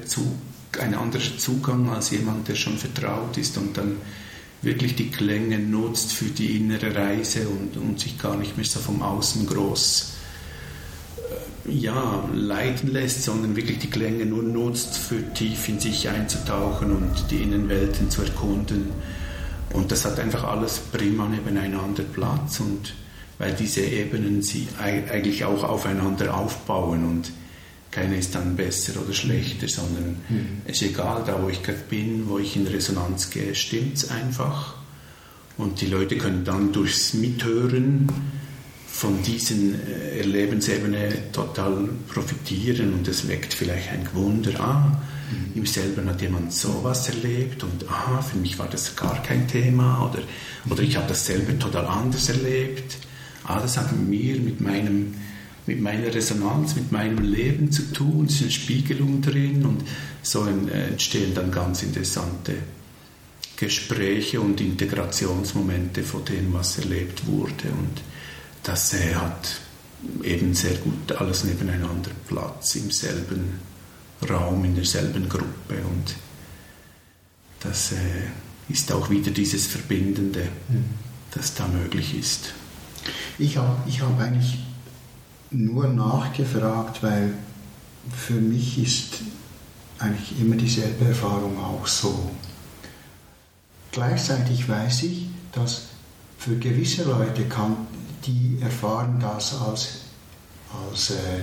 ein 0.79 0.95
anderer 0.95 1.37
Zugang 1.37 1.91
als 1.91 2.09
jemand, 2.09 2.47
der 2.47 2.55
schon 2.55 2.75
vertraut 2.79 3.37
ist 3.37 3.55
und 3.59 3.77
dann 3.77 3.97
wirklich 4.63 4.95
die 4.95 5.11
Klänge 5.11 5.59
nutzt 5.59 6.11
für 6.11 6.25
die 6.25 6.57
innere 6.57 6.95
Reise 6.95 7.47
und, 7.49 7.77
und 7.77 7.99
sich 7.99 8.17
gar 8.17 8.35
nicht 8.35 8.57
mehr 8.57 8.65
so 8.65 8.79
vom 8.79 9.03
Außen 9.03 9.45
groß 9.45 10.13
äh, 11.67 11.71
ja, 11.71 12.27
leiten 12.33 12.91
lässt, 12.91 13.25
sondern 13.25 13.55
wirklich 13.55 13.77
die 13.77 13.91
Klänge 13.91 14.25
nur 14.25 14.41
nutzt, 14.41 14.97
für 14.97 15.21
tief 15.35 15.69
in 15.69 15.79
sich 15.79 16.09
einzutauchen 16.09 16.95
und 16.95 17.29
die 17.29 17.43
Innenwelten 17.43 18.09
zu 18.09 18.23
erkunden. 18.23 18.87
Und 19.73 19.91
das 19.91 20.05
hat 20.05 20.19
einfach 20.19 20.43
alles 20.43 20.79
prima 20.91 21.27
nebeneinander 21.27 22.03
Platz 22.03 22.59
und 22.59 22.93
weil 23.37 23.53
diese 23.53 23.81
Ebenen 23.81 24.41
sie 24.41 24.67
eigentlich 24.79 25.45
auch 25.45 25.63
aufeinander 25.63 26.35
aufbauen 26.35 27.05
und 27.05 27.31
keiner 27.91 28.17
ist 28.17 28.35
dann 28.35 28.55
besser 28.55 29.01
oder 29.01 29.13
schlechter, 29.13 29.67
sondern 29.67 30.17
mhm. 30.29 30.61
es 30.65 30.81
ist 30.81 30.91
egal, 30.91 31.23
da 31.25 31.41
wo 31.41 31.49
ich 31.49 31.63
gerade 31.63 31.79
bin, 31.89 32.27
wo 32.27 32.37
ich 32.37 32.55
in 32.55 32.67
Resonanz 32.67 33.29
gehe, 33.29 33.55
stimmt 33.55 33.97
es 33.97 34.09
einfach. 34.09 34.75
Und 35.57 35.81
die 35.81 35.87
Leute 35.87 36.17
können 36.17 36.43
dann 36.43 36.71
durchs 36.71 37.13
Mithören 37.13 38.11
von 38.87 39.21
diesen 39.23 39.75
äh, 39.87 40.19
Erlebensebene 40.19 41.31
total 41.31 41.89
profitieren 42.07 42.93
und 42.93 43.07
es 43.07 43.27
weckt 43.27 43.53
vielleicht 43.53 43.89
ein 43.89 44.07
Wunder. 44.13 44.59
Ah, 44.59 45.01
im 45.55 45.65
selben 45.65 46.07
hat 46.07 46.21
jemand 46.21 46.53
sowas 46.53 47.09
erlebt 47.09 47.63
und 47.63 47.85
ah, 47.89 48.21
für 48.21 48.37
mich 48.37 48.57
war 48.59 48.67
das 48.67 48.95
gar 48.95 49.21
kein 49.23 49.47
Thema 49.47 50.09
oder, 50.09 50.23
oder 50.69 50.83
ich 50.83 50.95
habe 50.95 51.07
das 51.07 51.25
selber 51.25 51.57
total 51.59 51.85
anders 51.85 52.29
erlebt. 52.29 52.97
Ah, 53.43 53.59
das 53.59 53.77
hat 53.77 53.91
mir 53.97 54.39
mit 54.39 54.61
meinem 54.61 55.13
mit 55.65 55.81
meiner 55.81 56.13
Resonanz, 56.13 56.75
mit 56.75 56.93
meinem 56.93 57.19
Leben 57.19 57.71
zu 57.71 57.91
tun. 57.91 58.25
Es 58.27 58.35
ist 58.35 58.41
eine 58.43 58.51
Spiegelung 58.51 59.21
drin 59.21 59.65
und 59.65 59.83
so 60.21 60.45
entstehen 60.45 61.33
dann 61.35 61.51
ganz 61.51 61.83
interessante 61.83 62.53
Gespräche 63.57 64.39
und 64.39 64.61
Integrationsmomente 64.61 66.03
von 66.03 66.23
dem, 66.23 66.53
was 66.53 66.77
erlebt 66.77 67.27
wurde. 67.27 67.69
Und 67.77 68.01
das 68.63 68.93
äh, 68.93 69.15
hat 69.15 69.59
eben 70.23 70.53
sehr 70.53 70.75
gut 70.75 71.11
alles 71.13 71.43
nebeneinander 71.43 72.11
Platz 72.27 72.75
im 72.75 72.91
selben 72.91 73.59
Raum, 74.29 74.65
in 74.65 74.75
derselben 74.75 75.27
Gruppe. 75.29 75.75
Und 75.89 76.15
das 77.59 77.91
äh, 77.91 77.95
ist 78.69 78.91
auch 78.91 79.09
wieder 79.09 79.31
dieses 79.31 79.67
Verbindende, 79.67 80.47
mhm. 80.69 80.85
das 81.31 81.53
da 81.53 81.67
möglich 81.67 82.17
ist. 82.17 82.53
Ich 83.37 83.57
habe 83.57 83.77
ich 83.87 84.01
hab 84.01 84.19
eigentlich 84.19 84.59
nur 85.51 85.87
nachgefragt, 85.87 87.03
weil 87.03 87.33
für 88.15 88.33
mich 88.33 88.77
ist 88.77 89.21
eigentlich 89.99 90.39
immer 90.39 90.55
dieselbe 90.55 91.05
Erfahrung 91.05 91.57
auch 91.59 91.87
so. 91.87 92.31
Gleichzeitig 93.91 94.67
weiß 94.67 95.03
ich, 95.03 95.27
dass 95.51 95.87
für 96.37 96.55
gewisse 96.57 97.03
Leute 97.03 97.45
kann, 97.45 97.87
die 98.25 98.59
erfahren 98.61 99.19
das 99.19 99.59
als, 99.59 99.87
als, 100.91 101.11
äh, 101.11 101.41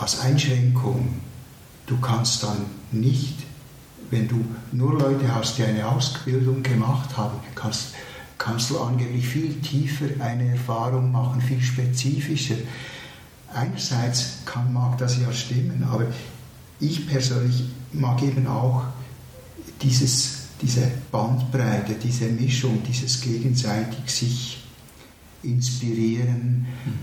als 0.00 0.20
Einschränkung. 0.20 1.20
Du 1.86 1.98
kannst 1.98 2.42
dann 2.42 2.66
nicht, 2.92 3.34
wenn 4.10 4.28
du 4.28 4.44
nur 4.72 4.98
Leute 4.98 5.34
hast, 5.34 5.58
die 5.58 5.64
eine 5.64 5.86
Ausbildung 5.86 6.62
gemacht 6.62 7.16
haben, 7.16 7.38
kannst, 7.54 7.94
kannst 8.38 8.70
du 8.70 8.80
angeblich 8.80 9.26
viel 9.26 9.60
tiefer 9.60 10.06
eine 10.20 10.52
Erfahrung 10.52 11.12
machen, 11.12 11.40
viel 11.40 11.60
spezifischer. 11.60 12.56
Einerseits 13.52 14.38
kann, 14.44 14.72
mag 14.72 14.98
das 14.98 15.18
ja 15.18 15.32
stimmen, 15.32 15.84
aber 15.90 16.06
ich 16.78 17.06
persönlich 17.08 17.64
mag 17.92 18.22
eben 18.22 18.46
auch 18.46 18.84
dieses 19.82 20.40
diese 20.62 20.90
Bandbreite, 21.10 21.94
diese 21.94 22.26
Mischung, 22.26 22.82
dieses 22.86 23.20
gegenseitig 23.20 24.10
sich 24.10 24.62
inspirieren, 25.42 26.66
mhm. 26.84 26.98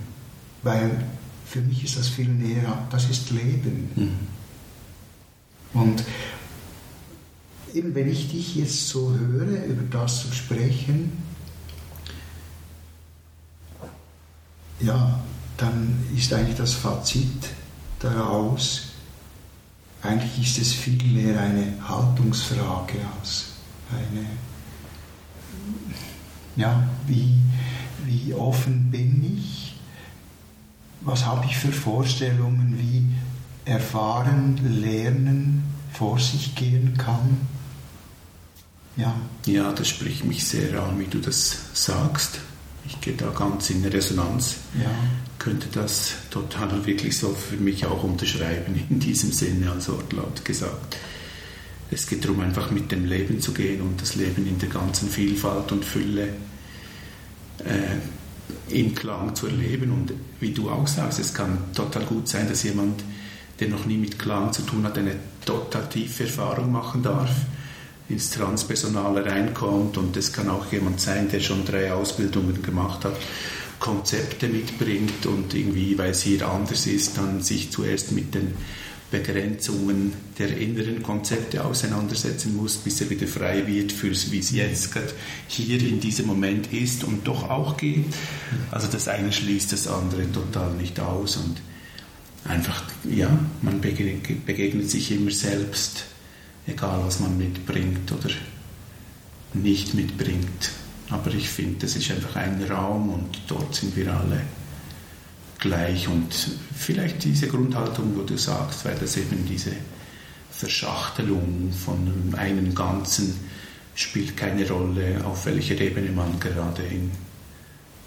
weil 0.64 1.04
für 1.50 1.62
mich 1.62 1.84
ist 1.84 1.98
das 1.98 2.10
viel 2.10 2.28
näher, 2.28 2.88
das 2.92 3.10
ist 3.10 3.30
Leben. 3.32 3.90
Mhm. 3.96 5.82
Und 5.82 6.04
eben 7.74 7.96
wenn 7.96 8.10
ich 8.10 8.30
dich 8.32 8.56
jetzt 8.56 8.90
so 8.90 9.12
höre, 9.12 9.66
über 9.66 9.84
das 9.90 10.22
zu 10.22 10.34
sprechen, 10.34 11.12
ja, 14.80 15.20
dann 15.58 16.06
ist 16.16 16.34
eigentlich 16.34 16.58
das 16.58 16.74
Fazit 16.74 17.50
daraus, 18.00 18.90
eigentlich 20.04 20.42
ist 20.42 20.60
es 20.60 20.74
viel 20.74 21.02
mehr 21.04 21.40
eine 21.40 21.74
Haltungsfrage 21.88 23.00
als 23.20 23.54
eine, 23.92 24.26
ja, 26.56 26.88
wie, 27.08 27.36
wie 28.06 28.34
offen 28.34 28.92
bin 28.92 29.38
ich? 29.38 29.77
Was 31.02 31.26
habe 31.26 31.46
ich 31.46 31.58
für 31.58 31.72
Vorstellungen, 31.72 32.78
wie 32.80 33.70
erfahren, 33.70 34.60
lernen 34.82 35.64
vor 35.94 36.20
sich 36.20 36.56
gehen 36.56 36.98
kann? 36.98 37.38
Ja. 38.96 39.16
ja, 39.46 39.72
das 39.74 39.88
spricht 39.88 40.26
mich 40.26 40.44
sehr 40.44 40.82
an, 40.82 41.00
wie 41.00 41.06
du 41.06 41.20
das 41.20 41.56
sagst. 41.74 42.40
Ich 42.86 43.00
gehe 43.00 43.14
da 43.14 43.30
ganz 43.30 43.70
in 43.70 43.86
Resonanz. 43.86 44.56
Ja. 44.82 44.90
Könnte 45.38 45.68
das 45.72 46.14
total 46.32 46.86
wirklich 46.86 47.16
so 47.18 47.30
für 47.30 47.58
mich 47.58 47.86
auch 47.86 48.04
unterschreiben, 48.04 48.84
in 48.90 49.00
diesem 49.00 49.32
Sinne 49.32 49.72
als 49.72 49.90
Wortlaut 49.90 50.44
gesagt. 50.44 50.98
Es 51.92 52.08
geht 52.08 52.26
darum, 52.26 52.42
einfach 52.42 52.72
mit 52.72 52.92
dem 52.92 53.06
Leben 53.06 53.40
zu 53.40 53.54
gehen 53.54 53.82
und 53.82 54.02
das 54.02 54.16
Leben 54.16 54.48
in 54.48 54.58
der 54.60 54.70
ganzen 54.70 55.10
Vielfalt 55.10 55.72
und 55.72 55.86
Fülle 55.86 56.30
äh, 57.60 57.98
im 58.70 58.96
Klang 58.96 59.36
zu 59.36 59.48
erleben. 59.48 59.92
Und 59.92 60.14
wie 60.40 60.52
du 60.52 60.70
auch 60.70 60.88
sagst, 60.88 61.20
es 61.20 61.34
kann 61.34 61.58
total 61.74 62.04
gut 62.04 62.28
sein, 62.28 62.48
dass 62.48 62.64
jemand, 62.64 63.04
der 63.60 63.70
noch 63.70 63.86
nie 63.86 63.98
mit 63.98 64.20
Klang 64.20 64.54
zu 64.54 64.62
tun 64.62 64.84
hat, 64.84 64.98
eine 64.98 65.16
total 65.46 65.88
tiefe 65.90 66.24
Erfahrung 66.24 66.72
machen 66.72 67.04
darf, 67.04 67.32
ins 68.10 68.30
Transpersonale 68.32 69.26
reinkommt. 69.26 69.98
Und 69.98 70.16
es 70.18 70.32
kann 70.32 70.50
auch 70.50 70.72
jemand 70.72 71.00
sein, 71.00 71.30
der 71.30 71.40
schon 71.40 71.66
drei 71.66 71.92
Ausbildungen 71.92 72.62
gemacht 72.62 73.06
hat, 73.06 73.16
Konzepte 73.80 74.48
mitbringt 74.48 75.26
und 75.26 75.54
irgendwie, 75.54 75.98
weil 75.98 76.12
es 76.12 76.24
hier 76.24 76.48
anders 76.48 76.88
ist, 76.88 77.18
dann 77.18 77.42
sich 77.42 77.72
zuerst 77.72 78.12
mit 78.12 78.34
den 78.34 78.54
Begrenzungen 79.10 80.14
der 80.38 80.58
inneren 80.58 81.02
Konzepte 81.02 81.64
auseinandersetzen 81.64 82.56
muss, 82.56 82.76
bis 82.78 83.00
er 83.00 83.10
wieder 83.10 83.28
frei 83.28 83.66
wird 83.66 83.94
fürs, 83.94 84.32
wie 84.32 84.40
es 84.40 84.52
jetzt 84.52 84.92
gerade 84.92 85.14
hier 85.48 85.80
in 85.80 86.02
diesem 86.02 86.28
Moment 86.28 86.74
ist 86.74 87.06
und 87.06 87.26
doch 87.26 87.50
auch 87.50 87.78
geht. 87.78 88.06
Also 88.70 88.88
das 88.88 89.08
eine 89.08 89.32
schließt 89.32 89.72
das 89.72 89.88
andere 89.88 90.30
total 90.32 90.74
nicht 90.74 91.00
aus 91.00 91.38
und 91.38 91.62
einfach, 92.44 92.84
ja, 93.10 93.30
man 93.62 93.80
begegnet, 93.80 94.90
sich 94.90 95.12
immer 95.12 95.32
selbst, 95.32 96.06
egal 96.66 97.02
was 97.06 97.22
man 97.22 97.38
mitbringt 97.38 98.12
oder 98.12 98.30
nicht 99.54 99.94
mitbringt. 99.94 100.72
Aber 101.10 101.34
ich 101.34 101.50
finde, 101.50 101.80
das 101.80 101.96
ist 101.96 102.12
einfach 102.12 102.36
ein 102.36 102.62
Raum 102.70 103.10
und 103.10 103.40
dort 103.48 103.74
sind 103.74 103.96
wir 103.96 104.14
alle 104.14 104.42
gleich 105.60 106.08
und 106.08 106.34
vielleicht 106.76 107.24
diese 107.24 107.48
Grundhaltung, 107.48 108.16
wo 108.16 108.22
du 108.22 108.38
sagst, 108.38 108.86
weil 108.86 108.96
das 108.96 109.18
eben 109.18 109.46
diese 109.48 109.72
Verschachtelung 110.52 111.72
von 111.72 112.34
einem 112.36 112.74
Ganzen 112.74 113.36
spielt 113.96 114.38
keine 114.38 114.68
Rolle, 114.70 115.24
auf 115.26 115.46
welcher 115.46 115.80
Ebene 115.80 116.12
man 116.12 116.40
gerade 116.40 116.84
in, 116.84 117.12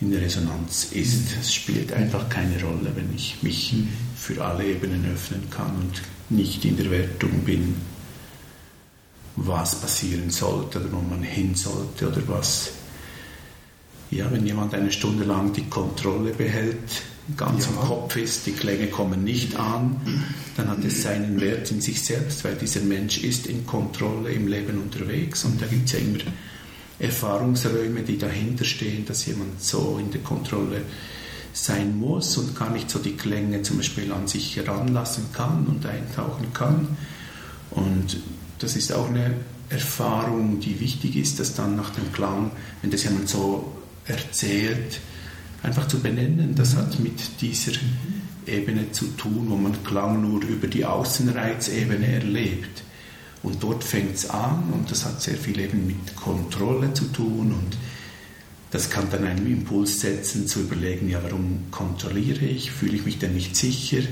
in 0.00 0.14
Resonanz 0.16 0.88
ist. 0.92 1.32
Mhm. 1.32 1.40
Es 1.40 1.54
spielt 1.54 1.92
einfach 1.92 2.28
keine 2.28 2.62
Rolle, 2.62 2.92
wenn 2.94 3.14
ich 3.14 3.42
mich 3.42 3.72
mhm. 3.72 3.88
für 4.16 4.44
alle 4.44 4.64
Ebenen 4.64 5.04
öffnen 5.12 5.48
kann 5.50 5.74
und 5.76 6.02
nicht 6.28 6.64
in 6.64 6.76
der 6.76 6.90
Wertung 6.90 7.40
bin, 7.44 7.74
was 9.36 9.80
passieren 9.80 10.30
sollte 10.30 10.80
oder 10.80 10.92
wo 10.92 11.00
man 11.00 11.22
hin 11.22 11.54
sollte 11.54 12.08
oder 12.08 12.22
was. 12.28 12.70
Ja, 14.10 14.30
wenn 14.30 14.46
jemand 14.46 14.74
eine 14.74 14.90
Stunde 14.90 15.24
lang 15.24 15.52
die 15.52 15.68
Kontrolle 15.68 16.32
behält, 16.32 17.02
ganz 17.36 17.66
ja. 17.66 17.70
im 17.70 17.76
Kopf 17.78 18.16
ist, 18.16 18.46
die 18.46 18.52
Klänge 18.52 18.88
kommen 18.88 19.24
nicht 19.24 19.56
an, 19.56 20.00
dann 20.56 20.68
hat 20.68 20.84
es 20.84 21.02
seinen 21.02 21.40
Wert 21.40 21.70
in 21.70 21.80
sich 21.80 22.02
selbst, 22.02 22.44
weil 22.44 22.54
dieser 22.54 22.80
Mensch 22.80 23.18
ist 23.18 23.46
in 23.46 23.66
Kontrolle 23.66 24.30
im 24.32 24.48
Leben 24.48 24.78
unterwegs 24.78 25.44
und 25.44 25.60
da 25.60 25.66
gibt 25.66 25.86
es 25.86 25.92
ja 25.92 25.98
immer 25.98 26.18
Erfahrungsräume, 26.98 28.02
die 28.02 28.18
dahinter 28.18 28.64
stehen, 28.64 29.06
dass 29.06 29.26
jemand 29.26 29.62
so 29.62 29.98
in 29.98 30.10
der 30.10 30.20
Kontrolle 30.20 30.82
sein 31.52 31.98
muss 31.98 32.36
und 32.36 32.54
gar 32.54 32.70
nicht 32.70 32.90
so 32.90 32.98
die 32.98 33.16
Klänge 33.16 33.62
zum 33.62 33.78
Beispiel 33.78 34.12
an 34.12 34.28
sich 34.28 34.56
heranlassen 34.56 35.24
kann 35.32 35.66
und 35.66 35.84
eintauchen 35.84 36.52
kann. 36.52 36.96
Und 37.70 38.18
das 38.58 38.76
ist 38.76 38.92
auch 38.92 39.08
eine 39.08 39.34
Erfahrung, 39.70 40.60
die 40.60 40.78
wichtig 40.80 41.16
ist, 41.16 41.40
dass 41.40 41.54
dann 41.54 41.76
nach 41.76 41.90
dem 41.90 42.12
Klang, 42.12 42.50
wenn 42.82 42.90
das 42.90 43.04
jemand 43.04 43.28
so 43.28 43.72
erzählt, 44.04 45.00
einfach 45.62 45.88
zu 45.88 46.00
benennen. 46.00 46.54
Das 46.54 46.76
hat 46.76 46.98
mit 47.00 47.40
dieser 47.40 47.72
Ebene 48.46 48.92
zu 48.92 49.06
tun, 49.16 49.46
wo 49.48 49.56
man 49.56 49.84
Klang 49.84 50.22
nur 50.22 50.42
über 50.42 50.66
die 50.66 50.84
Außenreizebene 50.84 52.06
erlebt. 52.06 52.82
Und 53.42 53.62
dort 53.62 53.84
fängt 53.84 54.16
es 54.16 54.28
an 54.28 54.70
und 54.72 54.90
das 54.90 55.04
hat 55.06 55.22
sehr 55.22 55.36
viel 55.36 55.58
eben 55.60 55.86
mit 55.86 56.14
Kontrolle 56.14 56.92
zu 56.92 57.06
tun 57.06 57.52
und 57.52 57.76
das 58.70 58.90
kann 58.90 59.08
dann 59.10 59.24
einen 59.24 59.46
Impuls 59.46 60.00
setzen, 60.00 60.46
zu 60.46 60.60
überlegen, 60.60 61.08
ja, 61.08 61.20
warum 61.22 61.64
kontrolliere 61.70 62.44
ich? 62.44 62.70
Fühle 62.70 62.96
ich 62.96 63.04
mich 63.04 63.18
denn 63.18 63.34
nicht 63.34 63.56
sicher? 63.56 64.02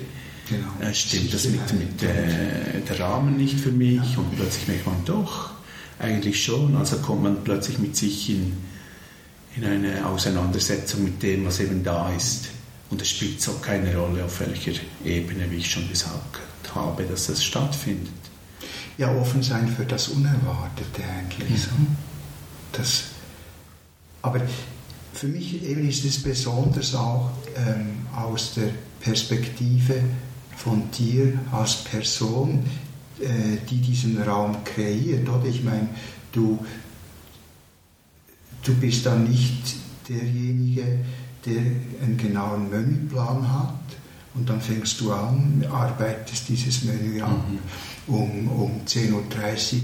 Genau. 0.48 0.66
Äh, 0.80 0.94
stimmt 0.94 1.32
das 1.32 1.44
mit, 1.44 1.72
mit 1.74 2.02
äh, 2.02 2.80
der 2.88 2.98
Rahmen 2.98 3.36
nicht 3.36 3.60
für 3.60 3.70
mich? 3.70 3.96
Ja. 3.96 4.18
Und 4.18 4.34
plötzlich 4.34 4.66
merkt 4.66 4.86
man 4.86 5.04
doch, 5.04 5.50
eigentlich 5.98 6.42
schon. 6.42 6.74
Also 6.76 6.96
kommt 6.96 7.22
man 7.22 7.44
plötzlich 7.44 7.78
mit 7.78 7.96
sich 7.96 8.30
in, 8.30 8.54
in 9.56 9.64
eine 9.64 10.06
Auseinandersetzung 10.06 11.04
mit 11.04 11.22
dem, 11.22 11.46
was 11.46 11.60
eben 11.60 11.82
da 11.82 12.10
ist. 12.12 12.48
Und 12.90 13.02
es 13.02 13.10
spielt 13.10 13.40
so 13.40 13.52
keine 13.54 13.96
Rolle, 13.96 14.24
auf 14.24 14.40
welcher 14.40 14.72
Ebene, 15.04 15.50
wie 15.50 15.56
ich 15.56 15.70
schon 15.70 15.88
gesagt 15.88 16.40
habe, 16.74 17.04
dass 17.04 17.26
das 17.26 17.44
stattfindet. 17.44 18.12
Ja, 18.96 19.14
offen 19.14 19.42
sein 19.42 19.68
für 19.68 19.84
das 19.84 20.08
Unerwartete 20.08 21.02
eigentlich. 21.04 21.50
Mhm. 21.50 21.56
So. 21.56 21.70
Das, 22.72 23.04
aber 24.22 24.40
für 25.12 25.28
mich 25.28 25.64
eben 25.64 25.88
ist 25.88 26.04
es 26.04 26.22
besonders 26.22 26.94
auch 26.94 27.30
ähm, 27.56 28.06
aus 28.14 28.54
der 28.54 28.70
Perspektive 29.00 30.02
von 30.56 30.90
dir 30.90 31.38
als 31.52 31.76
Person, 31.84 32.64
äh, 33.20 33.58
die 33.68 33.78
diesen 33.80 34.20
Raum 34.22 34.64
kreiert. 34.64 35.28
Oder 35.28 35.46
ich 35.46 35.62
meine, 35.62 35.88
du, 36.32 36.58
du 38.68 38.74
bist 38.74 39.06
dann 39.06 39.24
nicht 39.24 39.76
derjenige, 40.08 40.84
der 41.46 41.62
einen 42.02 42.16
genauen 42.18 42.68
Menüplan 42.68 43.50
hat 43.50 43.74
und 44.34 44.48
dann 44.48 44.60
fängst 44.60 45.00
du 45.00 45.12
an, 45.12 45.64
arbeitest 45.70 46.48
dieses 46.48 46.84
Menü 46.84 47.22
ab. 47.22 47.44
Mhm. 47.48 47.58
Um, 48.14 48.48
um 48.48 48.70
10.30 48.86 49.12
Uhr 49.12 49.80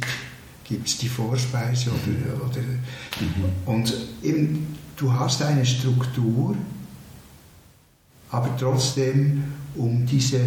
gibt 0.64 0.88
es 0.88 0.96
die 0.98 1.08
Vorspeise 1.08 1.90
oder, 1.90 2.46
oder 2.46 2.60
mhm. 2.62 3.52
und 3.66 3.94
eben, 4.22 4.76
du 4.96 5.12
hast 5.12 5.42
eine 5.42 5.64
Struktur, 5.66 6.56
aber 8.30 8.56
trotzdem 8.58 9.44
um 9.74 10.06
diese 10.06 10.40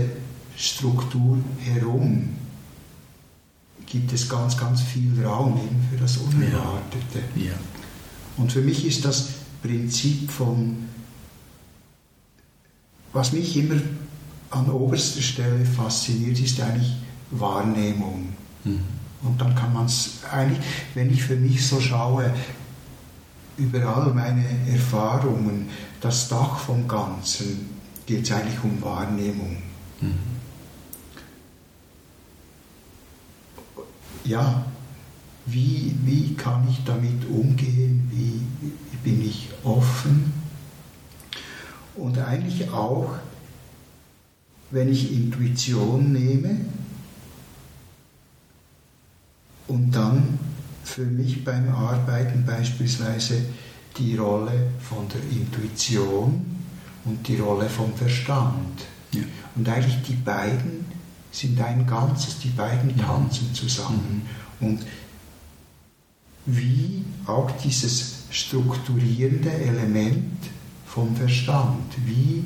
Struktur 0.56 1.38
herum 1.60 2.30
gibt 3.86 4.12
es 4.12 4.28
ganz, 4.28 4.58
ganz 4.58 4.82
viel 4.82 5.24
Raum 5.24 5.58
eben 5.58 5.88
für 5.90 5.98
das 5.98 6.18
Unerwartete. 6.18 7.20
Ja. 7.36 7.44
Ja. 7.44 7.54
Und 8.38 8.52
für 8.52 8.62
mich 8.62 8.86
ist 8.86 9.04
das 9.06 9.30
Prinzip 9.62 10.30
von, 10.32 10.88
was 13.14 13.34
mich 13.34 13.58
immer 13.58 13.82
an 14.52 14.70
oberster 14.70 15.22
Stelle 15.22 15.66
fasziniert, 15.66 16.40
ist 16.40 16.62
eigentlich 16.62 16.96
Wahrnehmung. 17.32 18.30
Mhm. 18.64 18.80
Und 19.24 19.42
dann 19.42 19.56
kann 19.56 19.74
man 19.74 19.88
es 19.88 20.20
eigentlich, 20.32 20.60
wenn 20.94 21.12
ich 21.12 21.24
für 21.24 21.36
mich 21.36 21.66
so 21.68 21.82
schaue, 21.82 22.34
über 23.58 23.84
all 23.86 24.14
meine 24.14 24.46
Erfahrungen, 24.72 25.68
das 26.00 26.30
Dach 26.30 26.60
vom 26.60 26.88
Ganzen, 26.88 27.70
geht 28.06 28.24
es 28.24 28.32
eigentlich 28.32 28.64
um 28.64 28.82
Wahrnehmung. 28.82 29.58
Mhm. 30.00 30.14
Ja, 34.24 34.66
wie, 35.48 35.96
wie 36.04 36.34
kann 36.36 36.68
ich 36.70 36.84
damit 36.84 37.28
umgehen? 37.30 38.10
Wie 38.12 38.68
bin 39.04 39.26
ich 39.26 39.50
offen? 39.64 40.34
Und 41.96 42.18
eigentlich 42.20 42.70
auch, 42.70 43.16
wenn 44.72 44.90
ich 44.90 45.12
Intuition 45.14 46.12
nehme, 46.12 46.60
und 49.68 49.92
dann 49.94 50.40
für 50.84 51.06
mich 51.06 51.44
beim 51.44 51.70
Arbeiten 51.74 52.46
beispielsweise 52.46 53.42
die 53.98 54.16
Rolle 54.16 54.72
von 54.80 55.08
der 55.10 55.22
Intuition 55.30 56.46
und 57.04 57.28
die 57.28 57.38
Rolle 57.38 57.68
vom 57.68 57.94
Verstand. 57.94 58.82
Ja. 59.12 59.24
Und 59.56 59.68
eigentlich 59.68 60.02
die 60.04 60.14
beiden 60.16 60.86
sind 61.32 61.60
ein 61.62 61.86
Ganzes, 61.86 62.40
die 62.40 62.50
beiden 62.50 62.96
tanzen 62.98 63.54
zusammen. 63.54 64.22
Mhm. 64.60 64.68
Und 64.68 64.80
wie 66.48 67.04
auch 67.26 67.52
dieses 67.64 68.24
strukturierende 68.32 69.52
Element 69.52 70.38
vom 70.86 71.16
Verstand, 71.16 71.94
wie, 72.06 72.46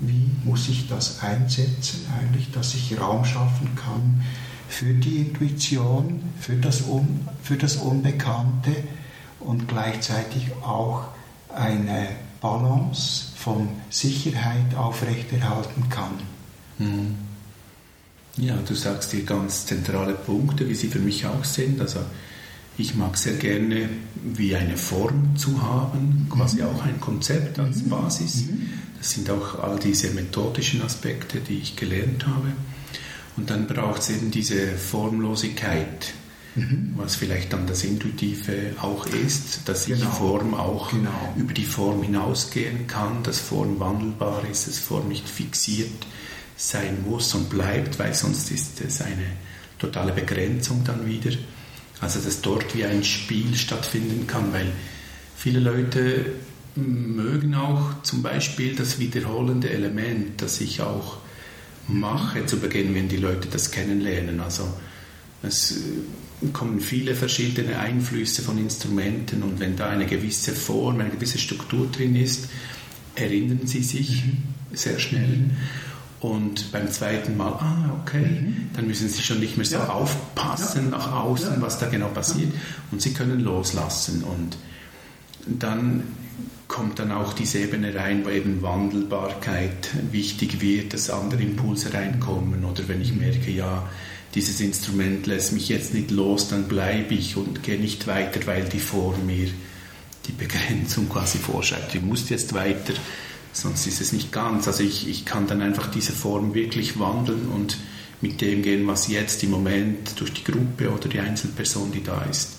wie 0.00 0.30
muss 0.44 0.68
ich 0.68 0.88
das 0.88 1.20
einsetzen 1.20 2.06
eigentlich, 2.18 2.50
dass 2.52 2.74
ich 2.74 2.98
Raum 2.98 3.24
schaffen 3.24 3.74
kann 3.74 4.22
für 4.68 4.94
die 4.94 5.18
Intuition, 5.18 6.22
für 6.40 6.56
das, 6.56 6.82
Un, 6.88 7.26
für 7.42 7.56
das 7.56 7.76
Unbekannte 7.76 8.72
und 9.40 9.68
gleichzeitig 9.68 10.52
auch 10.62 11.04
eine 11.54 12.08
Balance 12.40 13.26
von 13.36 13.68
Sicherheit 13.90 14.74
aufrechterhalten 14.76 15.88
kann. 15.90 16.18
Mhm. 16.78 17.16
Ja, 18.36 18.56
du 18.56 18.74
sagst 18.74 19.10
hier 19.10 19.24
ganz 19.24 19.66
zentrale 19.66 20.14
Punkte, 20.14 20.68
wie 20.68 20.74
sie 20.74 20.88
für 20.88 21.00
mich 21.00 21.26
auch 21.26 21.44
sind. 21.44 21.80
Also 21.80 22.00
ich 22.78 22.94
mag 22.94 23.16
sehr 23.16 23.34
gerne, 23.34 23.88
wie 24.14 24.54
eine 24.56 24.76
Form 24.76 25.36
zu 25.36 25.62
haben, 25.62 26.26
quasi 26.30 26.62
mhm. 26.62 26.68
auch 26.68 26.82
ein 26.82 27.00
Konzept 27.00 27.58
als 27.58 27.82
mhm. 27.82 27.90
Basis. 27.90 28.46
Mhm. 28.46 28.70
Das 28.98 29.10
sind 29.10 29.28
auch 29.30 29.58
all 29.62 29.78
diese 29.78 30.10
methodischen 30.10 30.82
Aspekte, 30.82 31.40
die 31.40 31.58
ich 31.58 31.76
gelernt 31.76 32.26
habe. 32.26 32.52
Und 33.36 33.50
dann 33.50 33.66
braucht 33.66 34.02
es 34.02 34.10
eben 34.10 34.30
diese 34.30 34.72
Formlosigkeit, 34.76 36.12
mhm. 36.54 36.94
was 36.96 37.16
vielleicht 37.16 37.52
dann 37.52 37.66
das 37.66 37.84
Intuitive 37.84 38.74
auch 38.80 39.06
ist, 39.06 39.68
dass 39.68 39.86
genau. 39.86 39.98
ich 40.00 40.04
Form 40.04 40.54
auch 40.54 40.90
genau. 40.90 41.34
über 41.36 41.52
die 41.52 41.64
Form 41.64 42.02
hinausgehen 42.02 42.86
kann, 42.86 43.22
dass 43.22 43.38
Form 43.38 43.80
wandelbar 43.80 44.44
ist, 44.50 44.68
dass 44.68 44.78
Form 44.78 45.08
nicht 45.08 45.28
fixiert 45.28 46.06
sein 46.56 46.98
muss 47.04 47.34
und 47.34 47.50
bleibt, 47.50 47.98
weil 47.98 48.14
sonst 48.14 48.50
ist 48.50 48.80
es 48.80 49.02
eine 49.02 49.26
totale 49.78 50.12
Begrenzung 50.12 50.84
dann 50.84 51.06
wieder. 51.06 51.32
Also 52.02 52.20
dass 52.20 52.42
dort 52.42 52.76
wie 52.76 52.84
ein 52.84 53.04
Spiel 53.04 53.54
stattfinden 53.54 54.26
kann, 54.26 54.52
weil 54.52 54.66
viele 55.36 55.60
Leute 55.60 56.26
mögen 56.74 57.54
auch 57.54 58.02
zum 58.02 58.22
Beispiel 58.22 58.74
das 58.74 58.98
wiederholende 58.98 59.70
Element, 59.70 60.42
das 60.42 60.60
ich 60.60 60.82
auch 60.82 61.18
mache 61.86 62.44
zu 62.44 62.58
Beginn, 62.58 62.94
wenn 62.94 63.08
die 63.08 63.16
Leute 63.16 63.48
das 63.48 63.70
kennenlernen. 63.70 64.40
Also 64.40 64.66
es 65.42 65.72
äh, 65.72 66.48
kommen 66.52 66.80
viele 66.80 67.14
verschiedene 67.14 67.78
Einflüsse 67.78 68.42
von 68.42 68.58
Instrumenten 68.58 69.42
und 69.44 69.60
wenn 69.60 69.76
da 69.76 69.88
eine 69.88 70.06
gewisse 70.06 70.52
Form, 70.52 71.00
eine 71.00 71.10
gewisse 71.10 71.38
Struktur 71.38 71.88
drin 71.90 72.16
ist, 72.16 72.48
erinnern 73.14 73.60
sie 73.64 73.82
sich 73.82 74.24
mhm. 74.24 74.38
sehr 74.72 74.98
schnell. 74.98 75.28
Mhm. 75.28 75.50
Und 76.22 76.70
beim 76.70 76.88
zweiten 76.88 77.36
Mal, 77.36 77.52
ah, 77.52 77.98
okay, 78.00 78.24
mhm. 78.24 78.70
dann 78.74 78.86
müssen 78.86 79.08
sie 79.08 79.22
schon 79.22 79.40
nicht 79.40 79.56
mehr 79.56 79.66
so 79.66 79.76
ja. 79.76 79.88
aufpassen 79.88 80.84
ja. 80.84 80.98
nach 80.98 81.12
außen, 81.12 81.54
ja. 81.56 81.60
was 81.60 81.80
da 81.80 81.88
genau 81.88 82.08
passiert. 82.08 82.52
Und 82.92 83.02
sie 83.02 83.12
können 83.12 83.40
loslassen. 83.40 84.22
Und 84.22 84.56
dann 85.46 86.04
kommt 86.68 87.00
dann 87.00 87.10
auch 87.10 87.32
diese 87.32 87.58
Ebene 87.58 87.94
rein, 87.94 88.24
wo 88.24 88.30
eben 88.30 88.62
Wandelbarkeit 88.62 89.90
wichtig 90.12 90.60
wird, 90.60 90.94
dass 90.94 91.10
andere 91.10 91.42
Impulse 91.42 91.92
reinkommen 91.92 92.64
oder 92.64 92.86
wenn 92.88 93.02
ich 93.02 93.12
merke, 93.12 93.50
ja, 93.50 93.86
dieses 94.34 94.60
Instrument 94.60 95.26
lässt 95.26 95.52
mich 95.52 95.68
jetzt 95.68 95.92
nicht 95.92 96.10
los, 96.10 96.48
dann 96.48 96.68
bleibe 96.68 97.14
ich 97.14 97.36
und 97.36 97.62
gehe 97.62 97.78
nicht 97.78 98.06
weiter, 98.06 98.46
weil 98.46 98.64
die 98.64 98.78
Form 98.78 99.26
mir 99.26 99.48
die 100.26 100.32
Begrenzung 100.32 101.08
quasi 101.08 101.36
vorschreibt. 101.36 101.94
Ich 101.94 102.00
muss 102.00 102.30
jetzt 102.30 102.54
weiter, 102.54 102.94
sonst 103.52 103.86
ist 103.86 104.00
es 104.00 104.12
nicht 104.12 104.32
ganz. 104.32 104.66
Also 104.66 104.82
ich, 104.82 105.08
ich 105.08 105.24
kann 105.24 105.46
dann 105.46 105.62
einfach 105.62 105.90
diese 105.90 106.12
Form 106.12 106.54
wirklich 106.54 106.98
wandeln 106.98 107.48
und 107.48 107.78
mit 108.20 108.40
dem 108.40 108.62
gehen, 108.62 108.86
was 108.86 109.08
jetzt 109.08 109.42
im 109.42 109.50
Moment 109.50 110.18
durch 110.20 110.32
die 110.32 110.44
Gruppe 110.44 110.90
oder 110.90 111.08
die 111.08 111.20
Einzelperson, 111.20 111.92
die 111.92 112.02
da 112.02 112.22
ist, 112.22 112.58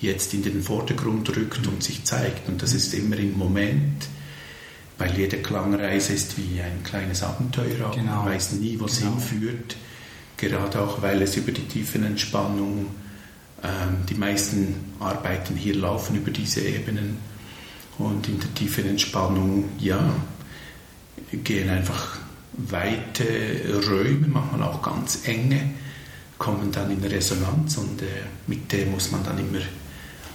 jetzt 0.00 0.32
in 0.34 0.42
den 0.42 0.62
Vordergrund 0.62 1.28
rückt 1.36 1.66
und 1.66 1.82
sich 1.82 2.04
zeigt. 2.04 2.48
Und 2.48 2.62
das 2.62 2.74
ist 2.74 2.94
immer 2.94 3.18
im 3.18 3.36
Moment, 3.36 4.08
weil 4.98 5.16
jede 5.16 5.38
Klangreise 5.38 6.14
ist 6.14 6.36
wie 6.38 6.60
ein 6.60 6.82
kleines 6.84 7.22
Abenteuer. 7.22 7.90
Genau. 7.94 8.22
Man 8.22 8.26
weiß 8.26 8.52
nie, 8.52 8.78
wo 8.80 8.86
es 8.86 9.00
genau. 9.00 9.12
hinführt. 9.12 9.76
Gerade 10.36 10.80
auch, 10.80 11.02
weil 11.02 11.22
es 11.22 11.36
über 11.36 11.52
die 11.52 11.66
Tiefenentspannung, 11.66 12.86
ähm, 13.62 14.06
die 14.08 14.14
meisten 14.14 14.74
Arbeiten 15.00 15.54
hier 15.54 15.76
laufen 15.76 16.16
über 16.16 16.30
diese 16.30 16.60
Ebenen. 16.60 17.18
Und 17.98 18.28
in 18.28 18.40
der 18.40 18.52
Tiefenentspannung, 18.54 19.70
ja, 19.78 20.14
gehen 21.32 21.68
einfach 21.68 22.18
weite 22.52 23.24
Räume, 23.88 24.28
manchmal 24.28 24.62
auch 24.62 24.82
ganz 24.82 25.26
enge, 25.26 25.70
kommen 26.38 26.70
dann 26.72 26.90
in 26.90 27.02
Resonanz 27.02 27.76
und 27.78 28.02
äh, 28.02 28.06
mit 28.46 28.70
dem 28.72 28.92
muss 28.92 29.10
man 29.10 29.24
dann 29.24 29.38
immer 29.38 29.60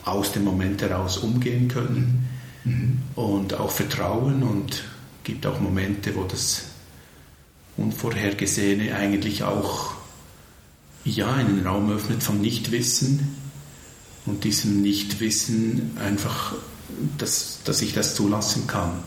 aus 0.05 0.31
dem 0.31 0.43
Moment 0.43 0.81
heraus 0.81 1.17
umgehen 1.17 1.67
können 1.67 2.27
mhm. 2.63 2.99
und 3.15 3.53
auch 3.53 3.71
vertrauen 3.71 4.43
und 4.43 4.83
gibt 5.23 5.45
auch 5.45 5.59
Momente, 5.59 6.15
wo 6.15 6.23
das 6.23 6.63
Unvorhergesehene 7.77 8.95
eigentlich 8.95 9.43
auch 9.43 9.93
ja, 11.05 11.33
einen 11.33 11.65
Raum 11.65 11.91
öffnet 11.91 12.23
vom 12.23 12.41
Nichtwissen 12.41 13.35
und 14.25 14.43
diesem 14.43 14.81
Nichtwissen 14.81 15.97
einfach, 15.97 16.55
dass, 17.17 17.59
dass 17.63 17.81
ich 17.81 17.93
das 17.93 18.15
zulassen 18.15 18.67
kann. 18.67 19.03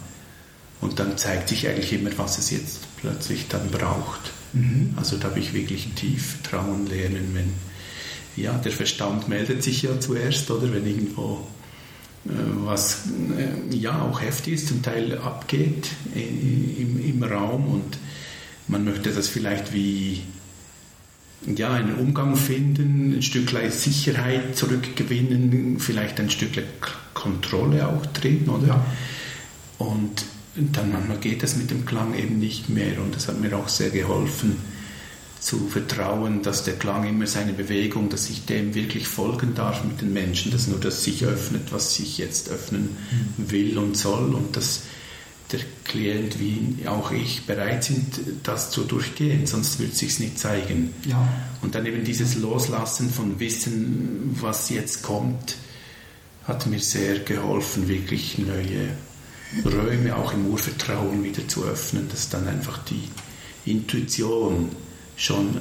Und 0.81 0.99
dann 0.99 1.16
zeigt 1.16 1.49
sich 1.49 1.68
eigentlich 1.68 1.92
immer, 1.92 2.11
was 2.16 2.38
es 2.38 2.51
jetzt 2.51 2.81
plötzlich 3.01 3.47
dann 3.49 3.71
braucht. 3.71 4.33
Mhm. 4.53 4.95
Also 4.97 5.16
da 5.16 5.29
habe 5.29 5.38
ich 5.38 5.55
wirklich 5.55 5.88
tief 5.95 6.38
Vertrauen 6.42 6.87
lernen, 6.87 7.31
wenn 7.35 7.53
ja, 8.35 8.55
der 8.55 8.73
Verstand 8.73 9.29
meldet 9.29 9.62
sich 9.62 9.83
ja 9.83 10.01
zuerst, 10.01 10.51
oder 10.51 10.73
wenn 10.73 10.87
irgendwo 10.87 11.47
äh, 12.25 12.31
was 12.64 13.03
äh, 13.37 13.75
ja 13.75 14.01
auch 14.03 14.21
heftig 14.21 14.55
ist, 14.55 14.68
zum 14.68 14.83
Teil 14.83 15.18
abgeht 15.18 15.88
im, 16.14 17.05
im 17.05 17.23
Raum 17.23 17.68
und 17.68 17.99
man 18.68 18.85
möchte 18.85 19.11
das 19.11 19.29
vielleicht 19.29 19.75
wie 19.75 20.23
ja, 21.47 21.73
einen 21.73 21.97
Umgang 21.97 22.37
finden, 22.37 23.16
ein 23.16 23.23
Stückchen 23.23 23.71
Sicherheit 23.71 24.57
zurückgewinnen, 24.57 25.79
vielleicht 25.81 26.21
ein 26.21 26.31
Stückchen 26.31 26.64
Kontrolle 27.23 27.87
auch 27.89 28.05
drin, 28.07 28.49
oder? 28.49 28.67
Ja. 28.67 28.87
Und 29.79 30.25
dann 30.55 30.93
manchmal 30.93 31.19
geht 31.19 31.43
das 31.43 31.57
mit 31.57 31.71
dem 31.71 31.87
Klang 31.87 32.15
eben 32.15 32.39
nicht 32.39 32.69
mehr 32.69 33.01
und 33.01 33.15
das 33.15 33.29
hat 33.29 33.41
mir 33.41 33.57
auch 33.57 33.69
sehr 33.69 33.91
geholfen, 33.91 34.57
zu 35.41 35.67
vertrauen, 35.69 36.43
dass 36.43 36.63
der 36.63 36.75
Klang 36.75 37.09
immer 37.09 37.27
seine 37.27 37.53
Bewegung, 37.53 38.09
dass 38.09 38.31
ich 38.31 38.45
dem 38.45 38.75
wirklich 38.75 39.09
folgen 39.09 39.55
darf 39.55 39.83
mit 39.83 40.01
den 40.01 40.13
Menschen, 40.13 40.53
dass 40.53 40.69
nur 40.69 40.79
das 40.79 41.03
sich 41.03 41.25
öffnet, 41.25 41.73
was 41.73 41.95
sich 41.95 42.19
jetzt 42.19 42.49
öffnen 42.49 42.97
mhm. 43.37 43.51
will 43.51 43.79
und 43.79 43.97
soll 43.97 44.35
und 44.35 44.57
dass 44.57 44.83
der 45.51 45.61
Klient 45.85 46.39
wie 46.39 46.87
auch 46.87 47.11
ich 47.11 47.45
bereit 47.45 47.85
sind, 47.85 48.21
das 48.45 48.71
zu 48.71 48.85
durchgehen, 48.85 49.47
sonst 49.47 49.79
würde 49.81 49.93
es 49.93 49.99
sich 49.99 50.21
nicht 50.21 50.39
zeigen. 50.39 50.95
Ja. 51.07 51.29
Und 51.61 51.75
dann 51.75 51.87
eben 51.87 52.05
dieses 52.05 52.37
Loslassen 52.37 53.11
von 53.11 53.41
Wissen, 53.41 54.37
was 54.41 54.71
jetzt 54.71 55.03
kommt, 55.03 55.57
hat 56.45 56.67
mir 56.67 56.81
sehr 56.81 57.21
geholfen, 57.21 57.89
wirklich 57.89 58.39
neue 58.39 58.89
Räume 59.65 60.17
auch 60.17 60.33
im 60.33 60.47
Urvertrauen 60.47 61.23
wieder 61.23 61.47
zu 61.47 61.65
öffnen, 61.65 62.09
dass 62.09 62.29
dann 62.31 62.49
einfach 62.49 62.79
die 62.85 63.09
Intuition 63.71 64.71
schon 65.17 65.59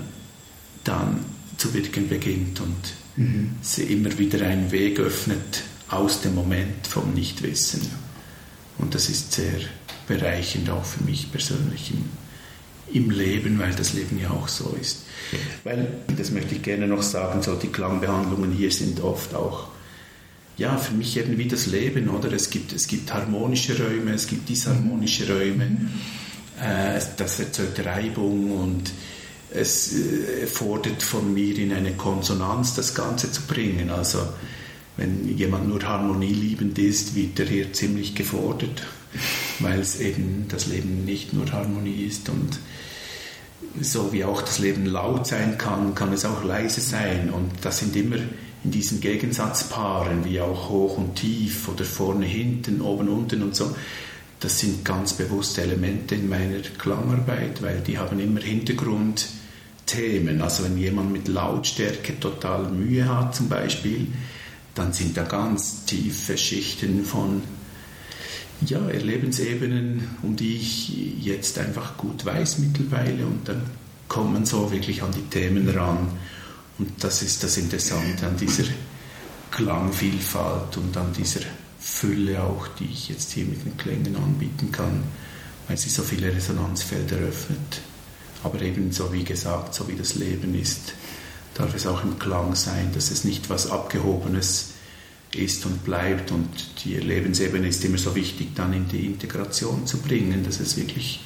dann 0.84 1.26
zu 1.58 1.74
wirken 1.74 2.08
beginnt 2.08 2.60
und 2.62 2.94
mhm. 3.16 3.52
sie 3.62 3.84
immer 3.84 4.18
wieder 4.18 4.46
einen 4.46 4.72
Weg 4.72 5.00
öffnet 5.00 5.64
aus 5.90 6.22
dem 6.22 6.36
Moment 6.36 6.88
vom 6.88 7.14
Nichtwissen. 7.14 7.82
Und 8.78 8.96
das 8.96 9.10
ist 9.10 9.34
sehr 9.34 9.60
bereichend 10.08 10.70
auch 10.70 10.86
für 10.86 11.04
mich 11.04 11.32
persönlich 11.32 11.92
im, 11.92 12.06
im 12.94 13.10
Leben, 13.12 13.60
weil 13.60 13.74
das 13.74 13.94
Leben 13.94 14.20
ja 14.20 14.32
auch 14.32 14.48
so 14.48 14.76
ist. 14.80 15.04
Weil, 15.64 16.00
das 16.18 16.32
möchte 16.32 16.56
ich 16.56 16.64
gerne 16.64 16.88
noch 16.88 17.04
sagen, 17.04 17.44
so 17.44 17.56
die 17.56 17.68
Klangbehandlungen 17.68 18.52
hier 18.52 18.72
sind 18.72 19.02
oft 19.02 19.36
auch 19.36 19.68
ja, 20.62 20.78
für 20.78 20.94
mich 20.94 21.18
eben 21.18 21.38
wie 21.40 21.48
das 21.48 21.66
Leben, 21.66 22.08
oder? 22.08 22.32
Es 22.32 22.52
gibt, 22.52 22.72
es 22.72 22.88
gibt 22.88 23.12
harmonische 23.12 23.78
Räume, 23.78 24.14
es 24.14 24.28
gibt 24.28 24.48
disharmonische 24.48 25.28
Räume, 25.28 25.90
äh, 26.62 27.02
das 27.18 27.40
erzeugt 27.40 27.84
Reibung 27.84 28.52
und 28.52 28.92
es 29.52 29.94
äh, 29.94 30.46
fordert 30.46 31.02
von 31.02 31.34
mir 31.34 31.58
in 31.58 31.74
eine 31.74 31.94
Konsonanz 31.94 32.76
das 32.76 32.94
Ganze 32.94 33.32
zu 33.32 33.42
bringen. 33.42 33.90
Also 33.90 34.20
wenn 34.98 35.36
jemand 35.36 35.68
nur 35.68 35.82
harmonieliebend 35.82 36.78
ist, 36.78 37.16
wird 37.16 37.40
er 37.40 37.48
hier 37.48 37.74
ziemlich 37.74 38.14
gefordert, 38.14 38.84
weil 39.60 39.80
es 39.80 40.00
eben 40.00 40.46
das 40.48 40.68
Leben 40.68 41.06
nicht 41.06 41.34
nur 41.34 41.52
Harmonie 41.52 42.06
ist 42.06 42.30
und 42.30 42.60
so 43.82 44.14
wie 44.14 44.26
auch 44.26 44.44
das 44.44 44.60
Leben 44.60 44.86
laut 44.86 45.26
sein 45.26 45.58
kann, 45.58 45.96
kann 45.96 46.14
es 46.14 46.24
auch 46.24 46.44
leise 46.44 46.82
sein 46.82 47.32
und 47.32 47.50
das 47.64 47.80
sind 47.80 47.96
immer 47.96 48.18
in 48.64 48.72
diesen 48.72 49.02
Gegensatzpaaren, 49.02 50.26
wie 50.26 50.40
auch 50.40 50.70
hoch 50.70 50.98
und 50.98 51.16
tief 51.16 51.68
oder 51.68 51.84
vorne, 51.84 52.26
hinten, 52.26 52.82
oben, 52.82 53.10
unten 53.10 53.42
und 53.42 53.56
so. 53.56 53.76
Das 54.40 54.60
sind 54.60 54.86
ganz 54.86 55.14
bewusste 55.14 55.62
Elemente 55.62 56.16
in 56.16 56.30
meiner 56.30 56.60
Klangarbeit, 56.78 57.62
weil 57.62 57.82
die 57.82 57.98
haben 57.98 58.20
immer 58.20 58.40
Hintergrundthemen. 58.40 60.42
Also 60.42 60.64
wenn 60.64 60.78
jemand 60.78 61.12
mit 61.12 61.28
Lautstärke 61.28 62.20
total 62.20 62.70
Mühe 62.70 63.08
hat 63.08 63.36
zum 63.36 63.50
Beispiel, 63.50 64.08
dann 64.74 64.94
sind 64.94 65.18
da 65.18 65.24
ganz 65.24 65.86
tiefe 65.86 66.38
Schichten 66.38 67.04
von 67.04 67.42
ja, 68.66 68.80
Erlebensebenen, 68.80 70.08
um 70.22 70.36
die 70.36 70.58
ich 70.58 71.24
jetzt 71.24 71.58
einfach 71.58 71.98
gut 71.98 72.26
weiß 72.26 72.60
mittlerweile 72.60 73.26
und 73.26 73.48
dann 73.48 73.64
kommt 74.08 74.34
man 74.34 74.46
so 74.46 74.72
wirklich 74.72 75.04
an 75.04 75.12
die 75.12 75.28
Themen 75.30 75.68
ran 75.70 76.08
und 76.82 77.04
das 77.04 77.22
ist 77.22 77.44
das 77.44 77.58
Interessante 77.58 78.26
an 78.26 78.36
dieser 78.38 78.64
Klangvielfalt 79.52 80.78
und 80.78 80.98
an 80.98 81.14
dieser 81.14 81.42
Fülle 81.80 82.42
auch, 82.42 82.68
die 82.80 82.86
ich 82.86 83.10
jetzt 83.10 83.34
hier 83.34 83.46
mit 83.46 83.64
den 83.64 83.78
Klängen 83.78 84.16
anbieten 84.16 84.72
kann, 84.72 85.04
weil 85.68 85.78
sie 85.78 85.92
so 85.92 86.02
viele 86.02 86.34
Resonanzfelder 86.36 87.18
öffnet. 87.18 87.82
Aber 88.44 88.60
ebenso 88.64 89.14
wie 89.14 89.24
gesagt, 89.24 89.76
so 89.76 89.88
wie 89.88 89.96
das 89.96 90.16
Leben 90.16 90.60
ist, 90.60 90.94
darf 91.54 91.76
es 91.76 91.86
auch 91.86 92.04
im 92.04 92.18
Klang 92.18 92.56
sein, 92.56 92.92
dass 92.96 93.12
es 93.12 93.26
nicht 93.26 93.48
was 93.52 93.70
Abgehobenes 93.70 94.72
ist 95.36 95.64
und 95.68 95.84
bleibt. 95.84 96.32
Und 96.32 96.50
die 96.84 96.96
Lebensebene 96.96 97.68
ist 97.68 97.86
immer 97.86 98.00
so 98.00 98.16
wichtig, 98.16 98.56
dann 98.56 98.74
in 98.74 98.88
die 98.88 99.06
Integration 99.06 99.86
zu 99.86 100.00
bringen, 100.00 100.44
dass 100.44 100.60
es 100.60 100.78
wirklich 100.78 101.20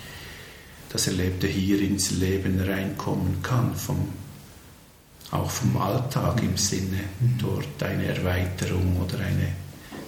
das 0.89 1.07
Erlebte 1.07 1.47
hier 1.47 1.79
ins 1.79 2.11
Leben 2.11 2.59
reinkommen 2.59 3.41
kann, 3.41 3.73
vom, 3.73 4.09
auch 5.35 5.49
vom 5.49 5.77
Alltag 5.77 6.41
im 6.41 6.57
Sinne, 6.57 6.99
dort 7.39 7.81
eine 7.83 8.05
Erweiterung 8.05 9.01
oder 9.01 9.19
eine 9.19 9.53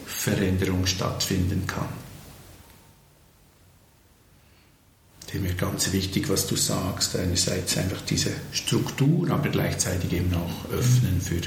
Veränderung 0.05 0.85
stattfinden 0.85 1.65
kann. 1.67 1.89
Dem 5.33 5.43
mir 5.43 5.53
ganz 5.55 5.91
wichtig, 5.91 6.29
was 6.29 6.47
du 6.47 6.55
sagst, 6.55 7.15
einerseits 7.17 7.77
einfach 7.77 8.01
diese 8.01 8.31
Struktur, 8.53 9.29
aber 9.29 9.49
gleichzeitig 9.49 10.13
eben 10.13 10.33
auch 10.33 10.71
öffnen 10.71 11.19
für 11.19 11.41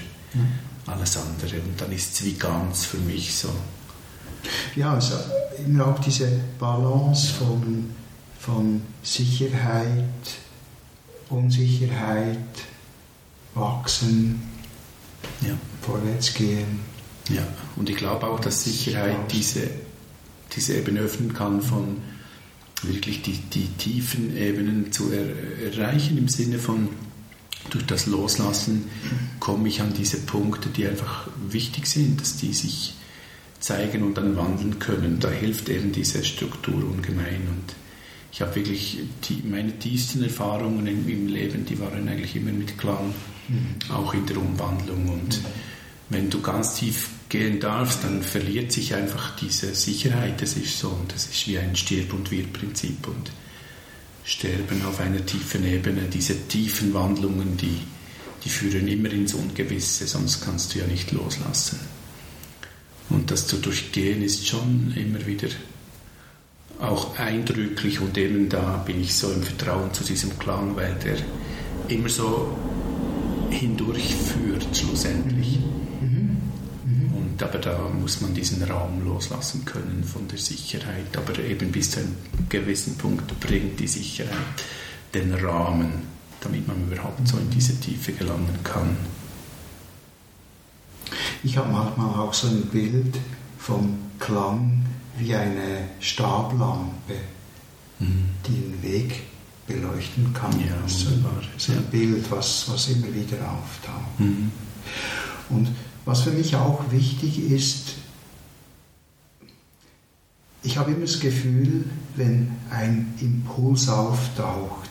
alles 0.87 1.17
andere. 1.17 1.61
Und 1.61 1.81
dann 1.81 1.91
ist 1.93 2.15
es 2.15 2.25
wie 2.25 2.35
ganz 2.35 2.85
für 2.85 2.99
mich 2.99 3.35
so. 3.35 3.49
Ja, 4.77 4.95
also 4.95 5.15
immer 5.65 5.87
auch 5.89 5.99
diese 5.99 6.29
Balance 6.59 7.33
von, 7.33 7.91
von 8.39 8.83
Sicherheit, 9.03 10.05
Unsicherheit, 11.31 12.37
Wachsen, 13.55 14.43
ja. 15.41 15.57
Vorwärtsgehen. 15.83 16.81
Ja, 17.29 17.47
und 17.77 17.89
ich 17.89 17.97
glaube 17.97 18.27
auch, 18.27 18.41
dass 18.41 18.65
Sicherheit 18.65 19.33
diese, 19.33 19.69
diese 20.55 20.77
Ebene 20.77 21.01
öffnen 21.01 21.33
kann 21.33 21.63
von 21.63 21.99
wirklich 22.83 23.23
die, 23.23 23.33
die 23.33 23.69
tiefen 23.79 24.37
Ebenen 24.37 24.91
zu 24.91 25.13
er, 25.13 25.73
erreichen 25.73 26.19
im 26.19 26.29
Sinne 26.29 26.59
von 26.59 26.89
durch 27.69 27.87
das 27.87 28.07
Loslassen 28.07 28.85
komme 29.39 29.69
ich 29.69 29.81
an 29.81 29.93
diese 29.93 30.19
Punkte, 30.19 30.71
die 30.71 30.87
einfach 30.87 31.29
wichtig 31.49 31.87
sind, 31.87 32.21
dass 32.21 32.37
die 32.37 32.55
sich 32.55 32.95
zeigen 33.61 34.03
und 34.03 34.17
dann 34.17 34.37
wandeln 34.37 34.79
können. 34.79 35.21
Da 35.21 35.31
hilft 35.31 35.69
eben 35.69 35.93
diese 35.93 36.25
Struktur 36.25 36.75
ungemein. 36.75 37.43
Und 37.49 37.75
ich 38.33 38.41
habe 38.41 38.57
wirklich 38.57 38.99
die, 39.29 39.43
meine 39.47 39.79
tiefsten 39.79 40.23
Erfahrungen 40.23 40.87
im, 40.87 41.09
im, 41.09 41.29
Leben, 41.29 41.67
die 41.67 41.79
waren 41.79 42.09
eigentlich 42.09 42.35
immer 42.35 42.53
mit 42.53 42.79
Klang. 42.79 43.15
Auch 43.91 44.15
in 44.15 44.27
der 44.27 44.39
Umwandlung. 44.39 45.09
Und 45.09 45.41
wenn 46.09 46.31
du 46.31 46.41
ganz 46.41 46.75
tief 46.75 47.09
gehen 47.29 47.61
darfst, 47.61 48.05
dann 48.05 48.23
verliert 48.23 48.73
sich 48.73 48.95
einfach 48.95 49.37
diese 49.37 49.75
Sicherheit. 49.75 50.43
Das 50.43 50.55
ist 50.55 50.79
so 50.79 50.89
und 50.89 51.13
das 51.13 51.27
ist 51.27 51.47
wie 51.47 51.59
ein 51.59 51.77
Stirb- 51.77 52.13
und 52.13 52.31
Wir-Prinzip. 52.31 53.07
Und 53.07 53.31
sterben 54.25 54.85
auf 54.87 55.01
einer 55.01 55.25
tiefen 55.25 55.65
Ebene. 55.65 56.03
Diese 56.03 56.37
tiefen 56.49 56.95
Wandlungen, 56.95 57.57
die, 57.57 57.81
die 58.45 58.49
führen 58.49 58.87
immer 58.89 59.11
ins 59.11 59.35
Ungewisse, 59.35 60.07
sonst 60.07 60.43
kannst 60.43 60.75
du 60.75 60.79
ja 60.81 60.87
nicht 60.87 61.13
loslassen. 61.13 61.81
Und 63.09 63.31
das 63.31 63.47
zu 63.47 63.57
durchgehen 63.57 64.23
ist 64.23 64.47
schon 64.47 64.95
immer 64.97 65.27
wieder 65.27 65.49
auch 66.79 67.19
eindrücklich 67.19 68.01
und 68.01 68.17
eben 68.17 68.49
da 68.49 68.83
bin 68.87 69.01
ich 69.03 69.15
so 69.15 69.31
im 69.33 69.43
Vertrauen 69.43 69.93
zu 69.93 70.03
diesem 70.05 70.39
Klang, 70.39 70.77
weil 70.77 70.95
der 70.95 71.17
immer 71.95 72.09
so 72.09 72.57
hindurchführt 73.51 74.67
schlussendlich. 74.77 75.59
Aber 77.43 77.59
da 77.59 77.79
muss 78.01 78.21
man 78.21 78.35
diesen 78.35 78.63
Raum 78.63 79.05
loslassen 79.05 79.65
können 79.65 80.05
von 80.05 80.29
der 80.29 80.39
Sicherheit. 80.39 81.17
Aber 81.17 81.39
eben 81.39 81.73
bis 81.73 81.93
zu 81.93 82.01
einem 82.01 82.15
gewissen 82.49 82.97
Punkt 82.99 83.39
bringt 83.41 83.81
die 83.81 83.89
Sicherheit 83.89 84.37
den 85.15 85.33
Rahmen, 85.35 85.91
damit 86.41 86.69
man 86.69 86.77
überhaupt 86.87 87.27
so 87.27 87.39
in 87.39 87.51
diese 87.51 87.79
Tiefe 87.81 88.13
gelangen 88.13 88.59
kann. 88.63 88.97
Ich 91.43 91.57
habe 91.57 91.73
manchmal 91.73 92.21
auch 92.21 92.35
so 92.35 92.49
ein 92.49 92.67
Bild 92.67 93.17
vom 93.59 93.99
Klang 94.19 94.85
wie 95.19 95.35
eine 95.35 95.89
Stablampe, 95.99 97.15
mhm. 97.99 98.29
die 98.47 98.53
den 98.53 98.83
Weg 98.83 99.23
beleuchten 99.71 100.33
kann. 100.35 100.53
Ja, 100.61 100.75
wunderbar. 100.83 101.43
So 101.57 101.73
ein 101.73 101.85
Bild, 101.85 102.31
was, 102.31 102.69
was 102.69 102.89
immer 102.89 103.15
wieder 103.15 103.37
auftaucht. 103.51 104.19
Mhm. 104.19 104.51
Und 105.49 105.69
was 106.05 106.23
für 106.23 106.31
mich 106.31 106.57
auch 106.57 106.91
wichtig 106.91 107.51
ist, 107.51 107.95
ich 110.63 110.77
habe 110.77 110.91
immer 110.91 111.07
das 111.07 111.21
Gefühl, 111.21 111.85
wenn 112.17 112.51
ein 112.71 113.15
Impuls 113.21 113.89
auftaucht, 113.89 114.89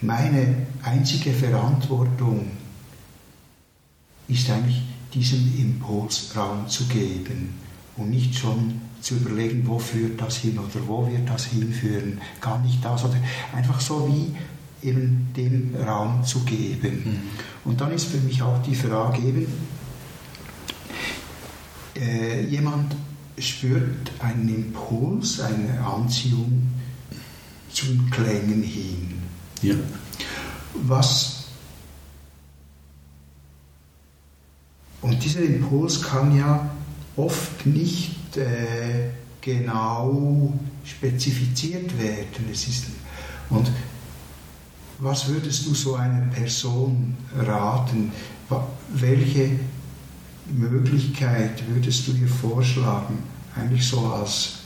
meine 0.00 0.66
einzige 0.82 1.32
Verantwortung 1.32 2.50
ist 4.28 4.48
eigentlich, 4.50 4.82
diesem 5.12 5.56
Impuls 5.58 6.32
Raum 6.36 6.68
zu 6.68 6.84
geben 6.86 7.54
und 7.96 8.10
nicht 8.10 8.34
schon 8.34 8.80
zu 9.04 9.16
überlegen, 9.16 9.66
wo 9.66 9.78
führt 9.78 10.18
das 10.20 10.38
hin 10.38 10.58
oder 10.58 10.86
wo 10.86 11.06
wird 11.06 11.28
das 11.28 11.44
hinführen, 11.44 12.20
gar 12.40 12.58
nicht 12.60 12.82
das 12.82 13.04
oder 13.04 13.16
einfach 13.54 13.78
so 13.78 14.08
wie 14.08 14.34
eben 14.86 15.28
den 15.36 15.76
Raum 15.86 16.24
zu 16.24 16.40
geben. 16.40 17.02
Mhm. 17.04 17.68
Und 17.70 17.80
dann 17.80 17.92
ist 17.92 18.06
für 18.06 18.18
mich 18.18 18.40
auch 18.40 18.62
die 18.62 18.74
Frage 18.74 19.18
eben, 19.18 19.46
äh, 21.96 22.44
jemand 22.46 22.96
spürt 23.38 24.10
einen 24.20 24.48
Impuls, 24.48 25.38
eine 25.40 25.80
Anziehung 25.84 26.62
zum 27.70 28.10
Klängen 28.10 28.62
hin. 28.62 29.18
Ja. 29.60 29.74
Was 30.86 31.44
und 35.02 35.22
dieser 35.22 35.42
Impuls 35.42 36.00
kann 36.00 36.34
ja 36.34 36.73
oft 37.16 37.66
nicht 37.66 38.36
äh, 38.36 39.10
genau 39.40 40.52
spezifiziert 40.84 41.98
werden. 41.98 42.48
Es 42.50 42.66
ist, 42.66 42.86
und 43.50 43.70
was 44.98 45.28
würdest 45.28 45.66
du 45.66 45.74
so 45.74 45.94
einer 45.94 46.26
Person 46.28 47.16
raten? 47.36 48.12
Welche 48.92 49.50
Möglichkeit 50.46 51.62
würdest 51.68 52.06
du 52.06 52.12
ihr 52.12 52.28
vorschlagen, 52.28 53.18
eigentlich 53.56 53.86
so 53.86 54.06
als, 54.06 54.60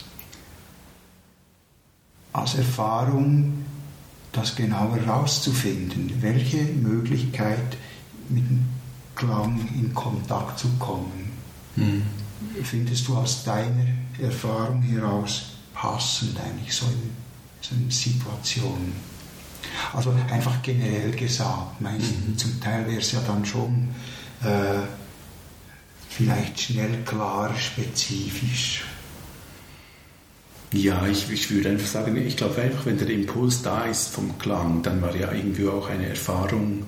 als 2.33 2.55
Erfahrung, 2.55 3.65
das 4.31 4.55
genauer 4.55 4.97
herauszufinden? 4.97 6.11
Welche 6.21 6.63
Möglichkeit 6.63 7.77
mit 8.29 8.47
dem 8.49 8.65
Klang 9.15 9.67
in 9.73 9.93
Kontakt 9.93 10.59
zu 10.59 10.67
kommen? 10.77 11.31
Hm. 11.75 12.03
Findest 12.63 13.07
du 13.07 13.17
aus 13.17 13.43
deiner 13.43 13.87
Erfahrung 14.21 14.81
heraus 14.81 15.43
passend 15.73 16.37
eigentlich 16.39 16.73
so 16.73 16.85
in 16.85 17.11
so 17.61 17.75
in 17.75 17.89
Situationen? 17.89 18.93
Also 19.93 20.13
einfach 20.31 20.61
generell 20.61 21.11
gesagt, 21.11 21.81
meinst 21.81 22.11
mhm. 22.27 22.37
zum 22.37 22.59
Teil 22.59 22.87
wäre 22.87 22.99
es 22.99 23.11
ja 23.11 23.19
dann 23.25 23.45
schon 23.45 23.89
äh, 24.43 24.81
vielleicht 26.09 26.59
schnell, 26.59 27.03
klar, 27.03 27.53
spezifisch. 27.57 28.83
Ja, 30.71 31.07
ich, 31.07 31.29
ich 31.31 31.49
würde 31.49 31.69
einfach 31.69 31.87
sagen, 31.87 32.15
ich 32.15 32.37
glaube 32.37 32.61
einfach, 32.61 32.85
wenn 32.85 32.97
der 32.97 33.09
Impuls 33.09 33.63
da 33.63 33.85
ist 33.85 34.09
vom 34.09 34.37
Klang, 34.37 34.83
dann 34.83 35.01
war 35.01 35.15
ja 35.15 35.31
irgendwie 35.31 35.67
auch 35.67 35.89
eine 35.89 36.09
Erfahrung 36.09 36.83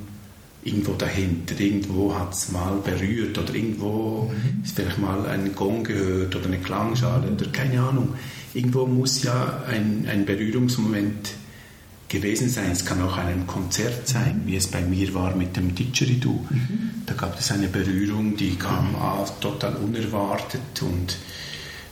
irgendwo 0.64 0.94
dahinter. 0.94 1.60
Irgendwo 1.60 2.14
hat 2.14 2.34
es 2.34 2.52
mal 2.52 2.78
berührt 2.84 3.38
oder 3.38 3.54
irgendwo 3.54 4.32
mhm. 4.32 4.64
ist 4.64 4.76
vielleicht 4.76 5.00
mal 5.00 5.26
ein 5.26 5.54
Gong 5.56 5.84
gehört 5.84 6.36
oder 6.36 6.46
eine 6.46 6.60
Klangschale 6.60 7.32
oder 7.32 7.48
keine 7.48 7.82
Ahnung. 7.82 8.10
Irgendwo 8.54 8.86
muss 8.86 9.24
ja 9.24 9.64
ein, 9.68 10.08
ein 10.10 10.26
Berührungsmoment 10.26 11.34
gewesen 12.10 12.50
sein. 12.50 12.72
Es 12.72 12.86
kann 12.86 13.02
auch 13.02 13.18
ein 13.18 13.48
Konzert 13.48 14.08
sein, 14.08 14.42
wie 14.46 14.58
es 14.58 14.68
bei 14.68 14.82
mir 14.82 15.14
war 15.14 15.36
mit 15.36 15.56
dem 15.56 15.74
Didgeridoo. 15.74 16.46
Mhm. 16.50 16.92
Da 17.06 17.14
gab 17.14 17.40
es 17.40 17.52
eine 17.52 17.68
Berührung, 17.68 18.36
die 18.36 18.56
kam 18.56 18.96
total 19.40 19.76
unerwartet 19.78 20.82
und 20.82 21.18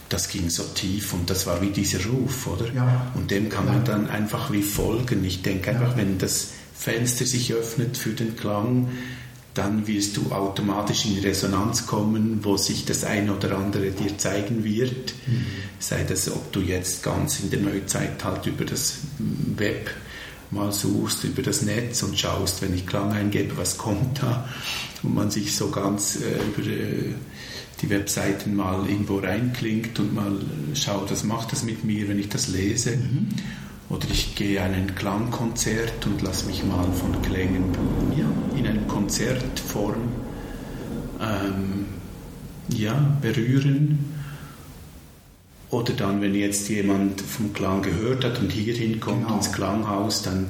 das 0.10 0.28
ging 0.28 0.50
so 0.50 0.64
tief 0.64 1.14
und 1.14 1.30
das 1.30 1.46
war 1.46 1.62
wie 1.62 1.70
dieser 1.70 2.04
Ruf, 2.06 2.48
oder? 2.48 2.74
Ja. 2.74 3.12
Und 3.14 3.32
dem 3.32 3.48
kann 3.50 3.66
man 3.66 3.86
dann 3.86 4.10
einfach 4.10 4.52
wie 4.52 4.64
folgen. 4.64 5.24
Ich 5.24 5.44
denke 5.44 5.70
einfach, 5.70 5.96
wenn 5.96 6.18
das 6.18 6.50
Fenster 6.80 7.26
sich 7.26 7.54
öffnet 7.54 7.98
für 7.98 8.12
den 8.12 8.38
Klang, 8.38 8.88
dann 9.54 9.86
wirst 9.86 10.16
du 10.16 10.32
automatisch 10.32 11.06
in 11.06 11.20
Resonanz 11.20 11.86
kommen, 11.86 12.40
wo 12.44 12.56
sich 12.56 12.86
das 12.86 13.04
eine 13.04 13.36
oder 13.36 13.58
andere 13.58 13.92
dir 13.92 14.18
zeigen 14.18 14.64
wird. 14.64 15.14
Mhm. 15.28 15.46
Sei 15.80 16.06
das, 16.08 16.32
ob 16.32 16.54
du 16.54 16.62
jetzt 16.62 17.04
ganz 17.04 17.42
in 17.42 17.50
der 17.50 17.60
Neuzeit 17.60 18.24
halt 18.24 18.46
über 18.46 18.64
das 18.64 19.00
Web 19.58 19.92
mal 20.52 20.72
suchst 20.72 21.26
über 21.26 21.42
das 21.44 21.62
Netz 21.62 22.02
und 22.02 22.18
schaust, 22.18 22.62
wenn 22.62 22.74
ich 22.74 22.88
Klang 22.88 23.12
eingebe, 23.12 23.58
was 23.58 23.78
kommt 23.78 24.22
da 24.22 24.50
und 25.04 25.14
man 25.14 25.30
sich 25.30 25.56
so 25.56 25.70
ganz 25.70 26.16
äh, 26.16 26.40
über 26.48 26.68
äh, 26.68 27.14
die 27.82 27.90
Webseiten 27.90 28.56
mal 28.56 28.90
irgendwo 28.90 29.20
reinklingt 29.20 30.00
und 30.00 30.14
mal 30.14 30.40
schaut, 30.74 31.12
was 31.12 31.24
macht 31.24 31.52
das 31.52 31.64
mit 31.64 31.84
mir, 31.84 32.08
wenn 32.08 32.20
ich 32.20 32.30
das 32.30 32.48
lese. 32.48 32.98
Mhm. 32.98 33.28
Oder 33.90 34.08
ich 34.12 34.36
gehe 34.36 34.64
in 34.66 34.74
ein 34.74 34.96
Klangkonzert 34.96 36.06
und 36.06 36.22
lasse 36.22 36.46
mich 36.46 36.64
mal 36.64 36.86
von 36.94 37.22
Klängen 37.24 37.74
ja, 38.16 38.26
in 38.58 38.68
einer 38.68 38.82
Konzertform 38.84 40.10
ähm, 41.20 41.86
ja, 42.70 43.18
berühren 43.22 44.20
oder 45.72 45.94
dann, 45.94 46.22
wenn 46.22 46.34
jetzt 46.34 46.68
jemand 46.70 47.22
vom 47.22 47.54
Klang 47.54 47.84
gehört 47.84 48.24
hat 48.24 48.40
und 48.40 48.52
hier 48.52 48.74
hinkommt 48.74 49.26
genau. 49.26 49.38
ins 49.38 49.52
Klanghaus, 49.52 50.24
dann 50.24 50.48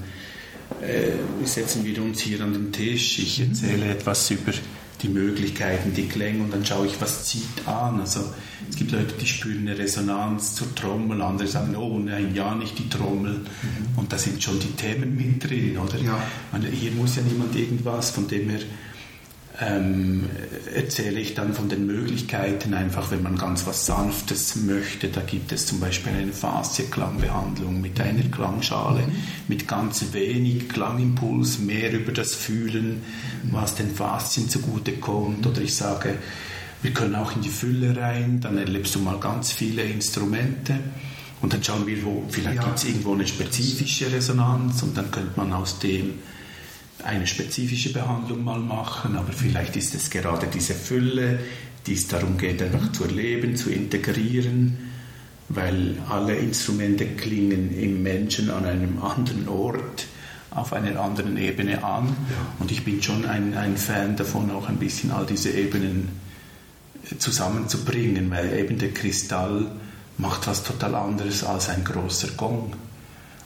äh, 0.82 1.45
setzen 1.45 1.84
wir 1.84 2.02
uns 2.02 2.21
hier 2.21 2.41
an 2.41 2.54
den 2.54 2.71
Tisch. 2.71 3.19
Ich 3.19 3.39
mhm. 3.39 3.49
erzähle 3.49 3.89
etwas 3.89 4.32
über 4.32 4.54
die 5.02 5.10
Möglichkeiten, 5.10 5.94
die 5.94 6.08
Klänge 6.08 6.44
und 6.44 6.54
dann 6.54 6.66
schaue 6.66 6.86
ich, 6.86 7.00
was 7.00 7.26
zieht 7.26 7.68
an. 7.68 8.00
Also 8.02 8.22
es 8.70 8.76
gibt 8.76 8.92
Leute, 8.92 9.14
die 9.20 9.26
spüren 9.26 9.68
eine 9.68 9.78
Resonanz 9.78 10.56
zur 10.56 10.74
Trommel, 10.76 11.22
andere 11.22 11.48
sagen, 11.48 11.76
oh 11.76 11.98
nein, 12.00 12.36
ja, 12.36 12.54
nicht 12.56 12.78
die 12.78 12.90
Trommel. 12.90 13.34
Mhm. 13.34 13.98
Und 13.98 14.12
da 14.12 14.18
sind 14.18 14.44
schon 14.44 14.60
die 14.60 14.72
Themen 14.74 15.16
mit 15.16 15.44
drin, 15.44 15.78
oder? 15.78 15.98
Ja. 16.00 16.22
Meine, 16.52 16.68
hier 16.68 16.92
muss 16.92 17.16
ja 17.16 17.22
niemand 17.22 17.56
irgendwas, 17.56 18.12
von 18.12 18.28
dem 18.28 18.50
her 18.50 18.60
ähm, 19.62 20.30
erzähle 20.74 21.19
ich 21.19 21.34
dann 21.34 21.54
von 21.54 21.67
den 21.67 21.86
Möglichkeiten, 21.86 22.74
einfach 22.74 23.12
wenn 23.12 23.22
man 23.22 23.38
ganz 23.38 23.65
was 23.65 23.86
Sanftes 23.86 24.56
möchte. 24.56 25.10
Da 25.10 25.22
gibt 25.22 25.52
es 25.52 25.65
zum 25.65 25.80
Beispiel 25.80 26.13
eine 26.13 26.32
Faszienklangbehandlung 26.32 27.82
mit 27.82 28.00
einer 28.00 28.24
Klangschale, 28.24 29.02
mhm. 29.02 29.15
mit 29.48 29.67
ganz 29.67 30.13
wenig 30.13 30.69
Klangimpuls, 30.69 31.60
mehr 31.60 31.91
über 31.91 32.13
das 32.13 32.36
Fühlen, 32.36 33.02
was 33.52 33.76
den 33.76 33.93
Faszien 33.93 34.50
zugute 34.50 34.93
kommt. 34.93 35.45
Oder 35.45 35.62
ich 35.62 35.76
sage, 35.76 36.15
wir 36.82 36.91
können 36.91 37.15
auch 37.15 37.36
in 37.36 37.41
die 37.41 37.50
Fülle 37.50 37.98
rein, 37.98 38.39
dann 38.39 38.58
erlebst 38.58 38.95
du 38.95 39.00
mal 39.00 39.19
ganz 39.19 39.52
viele 39.52 39.84
Instrumente. 39.84 40.76
Und 41.41 41.54
dann 41.54 41.63
schauen 41.63 41.86
wir, 41.86 42.04
wo, 42.06 42.24
vielleicht 42.30 42.58
ja. 42.58 42.63
gibt 42.63 42.78
es 42.78 42.86
irgendwo 42.86 43.13
eine 43.13 43.28
spezifische 43.28 44.12
Resonanz 44.12 44.84
und 44.84 44.98
dann 44.98 45.10
könnte 45.12 45.32
man 45.38 45.54
aus 45.54 45.80
dem 45.80 46.15
eine 47.04 47.28
spezifische 47.28 47.94
Behandlung 47.94 48.44
mal 48.44 48.60
machen, 48.60 49.16
aber 49.16 49.32
vielleicht 49.32 49.76
ist 49.76 49.96
es 49.96 50.10
gerade 50.10 50.48
diese 50.48 50.74
Fülle, 50.74 51.40
die 51.88 51.94
es 51.94 52.08
darum 52.08 52.38
geht, 52.38 52.62
einfach 52.62 52.92
zu 52.92 53.06
erleben, 53.06 53.56
zu 53.56 53.70
integrieren, 53.70 54.78
weil 55.48 55.96
alle 56.10 56.36
Instrumente 56.36 57.06
klingen 57.06 57.78
im 57.78 58.04
Menschen 58.04 58.50
an 58.52 58.66
einem 58.66 59.02
anderen 59.02 59.48
Ort, 59.48 60.08
auf 60.52 60.74
einer 60.74 61.00
anderen 61.00 61.38
Ebene 61.38 61.84
an. 61.84 62.08
Ja. 62.08 62.14
Und 62.60 62.72
ich 62.72 62.84
bin 62.84 63.02
schon 63.02 63.26
ein, 63.26 63.56
ein 63.56 63.78
Fan 63.78 64.16
davon, 64.16 64.52
auch 64.52 64.68
ein 64.68 64.78
bisschen 64.78 65.12
all 65.12 65.26
diese 65.26 65.52
Ebenen 65.52 66.10
zusammenzubringen, 67.18 68.30
weil 68.30 68.54
eben 68.58 68.78
der 68.78 68.92
Kristall 68.92 69.72
macht 70.18 70.48
was 70.48 70.64
total 70.64 70.96
anderes 70.96 71.44
als 71.44 71.70
ein 71.70 71.84
großer 71.84 72.30
Gong 72.36 72.74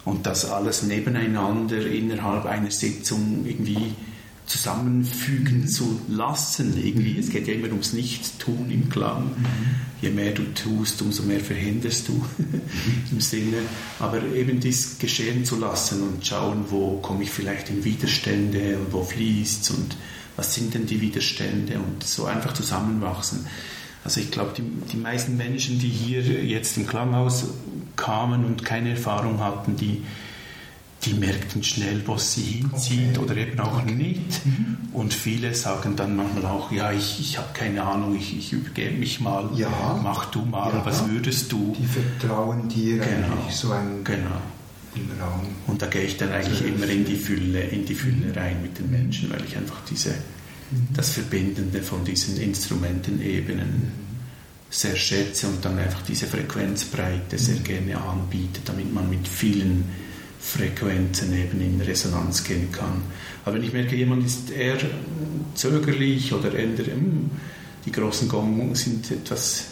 und 0.05 0.25
das 0.25 0.45
alles 0.45 0.83
nebeneinander 0.83 1.85
innerhalb 1.85 2.45
einer 2.45 2.71
Sitzung 2.71 3.45
irgendwie 3.45 3.95
zusammenfügen 4.45 5.67
zu 5.67 5.99
lassen. 6.09 6.77
Irgendwie, 6.83 7.17
es 7.17 7.29
geht 7.29 7.47
ja 7.47 7.53
immer 7.53 7.69
ums 7.69 7.93
Nichtstun 7.93 8.69
im 8.69 8.89
Klang. 8.89 9.25
Mhm. 9.25 9.45
Je 10.01 10.09
mehr 10.09 10.31
du 10.31 10.43
tust, 10.53 11.01
umso 11.01 11.23
mehr 11.23 11.39
verhinderst 11.39 12.09
du 12.09 12.25
im 13.11 13.21
Sinne. 13.21 13.57
Aber 13.99 14.21
eben 14.33 14.59
dies 14.59 14.99
geschehen 14.99 15.45
zu 15.45 15.57
lassen 15.57 16.01
und 16.01 16.25
schauen, 16.25 16.65
wo 16.69 16.97
komme 16.97 17.23
ich 17.23 17.29
vielleicht 17.29 17.69
in 17.69 17.85
Widerstände 17.85 18.77
und 18.77 18.91
wo 18.91 19.03
fließt 19.03 19.71
und 19.71 19.95
was 20.35 20.53
sind 20.53 20.73
denn 20.73 20.87
die 20.87 20.99
Widerstände 20.99 21.79
und 21.79 22.03
so 22.03 22.25
einfach 22.25 22.53
zusammenwachsen. 22.53 23.45
Also 24.03 24.19
ich 24.19 24.31
glaube, 24.31 24.51
die, 24.57 24.63
die 24.91 24.97
meisten 24.97 25.37
Menschen, 25.37 25.79
die 25.79 25.89
hier 25.89 26.21
jetzt 26.21 26.77
im 26.77 26.85
Klanghaus 26.87 27.45
kamen 27.95 28.45
und 28.45 28.65
keine 28.65 28.91
Erfahrung 28.91 29.39
hatten, 29.39 29.77
die, 29.77 30.03
die 31.03 31.13
merkten 31.13 31.63
schnell, 31.63 32.01
was 32.05 32.33
sie 32.33 32.41
hinzieht 32.41 33.17
okay. 33.17 33.19
oder 33.19 33.37
eben 33.37 33.59
auch 33.59 33.83
nicht. 33.83 34.45
Mhm. 34.45 34.77
Und 34.91 35.13
viele 35.13 35.53
sagen 35.55 35.95
dann 35.95 36.15
manchmal 36.15 36.45
auch, 36.45 36.71
ja, 36.71 36.91
ich, 36.91 37.19
ich 37.19 37.37
habe 37.37 37.47
keine 37.53 37.83
Ahnung, 37.83 38.15
ich, 38.15 38.37
ich 38.37 38.51
übergebe 38.51 38.97
mich 38.97 39.21
mal, 39.21 39.49
ja. 39.55 39.99
mach 40.03 40.25
du 40.25 40.41
mal, 40.43 40.73
ja. 40.73 40.85
was 40.85 41.07
würdest 41.07 41.51
du? 41.51 41.75
Die 41.79 41.85
vertrauen 41.85 42.67
dir 42.67 42.97
genau. 42.97 43.27
eigentlich 43.27 43.55
so 43.55 43.71
ein 43.71 44.03
genau. 44.03 44.41
Raum. 45.19 45.47
Und 45.67 45.81
da 45.81 45.87
gehe 45.87 46.03
ich 46.03 46.17
dann 46.17 46.31
eigentlich 46.31 46.63
immer 46.65 46.87
in 46.87 47.03
die 47.05 47.15
Fülle, 47.15 47.61
in 47.61 47.85
die 47.85 47.95
Fülle 47.95 48.27
mhm. 48.27 48.33
rein 48.33 48.61
mit 48.61 48.77
den 48.77 48.91
Menschen, 48.91 49.29
weil 49.31 49.43
ich 49.47 49.57
einfach 49.57 49.81
diese. 49.89 50.13
Das 50.93 51.09
Verbindende 51.11 51.81
von 51.81 52.03
diesen 52.03 52.37
Instrumentenebenen 52.37 54.03
sehr 54.69 54.95
schätze 54.95 55.47
und 55.47 55.63
dann 55.63 55.77
einfach 55.77 56.01
diese 56.01 56.25
Frequenzbreite 56.25 57.37
sehr 57.37 57.57
gerne 57.57 58.01
anbiete, 58.01 58.59
damit 58.65 58.91
man 58.91 59.07
mit 59.09 59.27
vielen 59.27 59.85
Frequenzen 60.39 61.31
eben 61.37 61.61
in 61.61 61.79
Resonanz 61.79 62.43
gehen 62.43 62.71
kann. 62.71 63.03
Aber 63.45 63.55
wenn 63.55 63.63
ich 63.63 63.71
merke, 63.71 63.95
jemand 63.95 64.25
ist 64.25 64.49
eher 64.49 64.77
zögerlich 65.53 66.33
oder 66.33 66.53
eher, 66.53 66.75
hm, 66.75 67.29
die 67.85 67.91
großen 67.91 68.27
Gong 68.27 68.73
sind 68.75 69.11
etwas, 69.11 69.65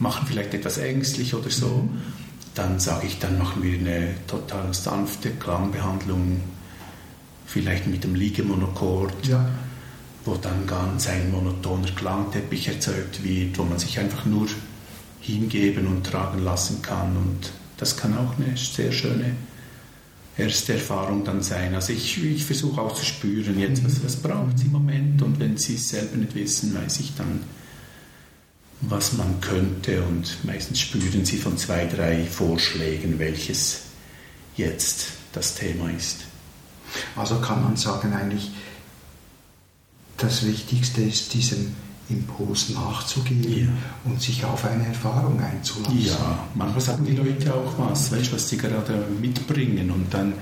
machen 0.00 0.26
vielleicht 0.26 0.54
etwas 0.54 0.78
ängstlich 0.78 1.34
oder 1.34 1.50
so, 1.50 1.68
mhm. 1.68 2.02
dann 2.54 2.80
sage 2.80 3.06
ich, 3.06 3.20
dann 3.20 3.38
machen 3.38 3.62
wir 3.62 3.78
eine 3.78 4.14
total 4.26 4.74
sanfte 4.74 5.30
Klangbehandlung, 5.30 6.40
vielleicht 7.46 7.86
mit 7.86 8.02
dem 8.02 8.16
Liegemonochord. 8.16 9.28
Ja 9.28 9.48
wo 10.24 10.36
dann 10.36 10.66
ganz 10.66 11.08
ein 11.08 11.30
monotoner 11.30 11.90
Klangteppich 11.90 12.68
erzeugt 12.68 13.24
wird, 13.24 13.58
wo 13.58 13.64
man 13.64 13.78
sich 13.78 13.98
einfach 13.98 14.24
nur 14.24 14.46
hingeben 15.20 15.86
und 15.86 16.04
tragen 16.04 16.42
lassen 16.42 16.82
kann. 16.82 17.16
Und 17.16 17.52
das 17.76 17.96
kann 17.96 18.16
auch 18.16 18.38
eine 18.38 18.56
sehr 18.56 18.92
schöne 18.92 19.34
erste 20.36 20.74
Erfahrung 20.74 21.24
dann 21.24 21.42
sein. 21.42 21.74
Also 21.74 21.92
ich, 21.92 22.22
ich 22.24 22.44
versuche 22.44 22.80
auch 22.80 22.94
zu 22.94 23.04
spüren, 23.04 23.58
jetzt, 23.58 23.84
was, 23.84 24.02
was 24.04 24.16
braucht 24.16 24.56
es 24.56 24.62
im 24.62 24.72
Moment 24.72 25.22
und 25.22 25.38
wenn 25.40 25.56
sie 25.56 25.74
es 25.74 25.90
selber 25.90 26.16
nicht 26.16 26.34
wissen, 26.34 26.74
weiß 26.74 27.00
ich 27.00 27.12
dann, 27.16 27.40
was 28.80 29.12
man 29.12 29.40
könnte 29.40 30.02
und 30.02 30.44
meistens 30.44 30.80
spüren 30.80 31.24
sie 31.24 31.36
von 31.36 31.56
zwei, 31.56 31.86
drei 31.86 32.24
Vorschlägen, 32.24 33.18
welches 33.18 33.82
jetzt 34.56 35.08
das 35.32 35.54
Thema 35.54 35.90
ist. 35.90 36.24
Also 37.14 37.38
kann 37.40 37.62
man 37.62 37.76
sagen, 37.76 38.12
eigentlich 38.12 38.50
das 40.16 40.46
Wichtigste 40.46 41.02
ist, 41.02 41.34
diesem 41.34 41.74
Impuls 42.08 42.70
nachzugehen 42.70 43.66
ja. 43.66 44.10
und 44.10 44.20
sich 44.20 44.44
auf 44.44 44.64
eine 44.64 44.86
Erfahrung 44.86 45.40
einzulassen. 45.40 46.04
Ja, 46.04 46.48
manchmal 46.54 46.80
sagen 46.80 47.04
die 47.04 47.16
Leute 47.16 47.54
auch 47.54 47.78
was, 47.78 48.12
weißt, 48.12 48.32
was 48.32 48.48
sie 48.48 48.56
gerade 48.56 49.06
mitbringen 49.20 49.90
und 49.90 50.12
dann 50.12 50.34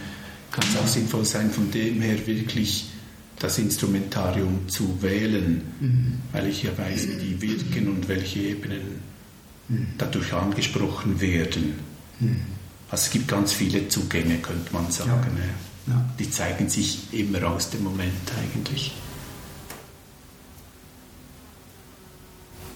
kann 0.50 0.64
es 0.68 0.76
auch 0.76 0.86
sinnvoll 0.86 1.24
sein, 1.24 1.50
von 1.50 1.70
dem 1.70 2.02
her 2.02 2.26
wirklich 2.26 2.90
das 3.38 3.58
Instrumentarium 3.58 4.68
zu 4.68 5.00
wählen, 5.00 5.62
mhm. 5.80 6.18
weil 6.32 6.48
ich 6.48 6.62
ja 6.64 6.76
weiß, 6.76 7.08
wie 7.08 7.16
die 7.16 7.42
wirken 7.42 7.88
und 7.88 8.08
welche 8.08 8.40
Ebenen 8.40 9.00
mhm. 9.68 9.86
dadurch 9.96 10.32
angesprochen 10.32 11.20
werden. 11.20 11.74
Mhm. 12.18 12.40
Also 12.90 13.04
es 13.04 13.10
gibt 13.10 13.28
ganz 13.28 13.52
viele 13.52 13.88
Zugänge, 13.88 14.38
könnte 14.38 14.72
man 14.72 14.90
sagen. 14.90 15.38
Ja. 15.38 15.94
Ja. 15.94 16.04
Die 16.18 16.30
zeigen 16.30 16.68
sich 16.68 17.12
immer 17.12 17.44
aus 17.48 17.70
dem 17.70 17.84
Moment 17.84 18.12
eigentlich. 18.38 18.92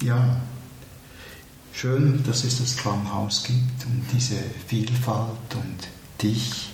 Ja, 0.03 0.41
schön, 1.73 2.23
dass 2.25 2.45
es 2.45 2.59
das 2.59 2.77
Klanghaus 2.77 3.45
gibt 3.45 3.87
und 3.87 4.05
diese 4.13 4.37
Vielfalt 4.67 5.55
und 5.55 5.89
dich 6.23 6.71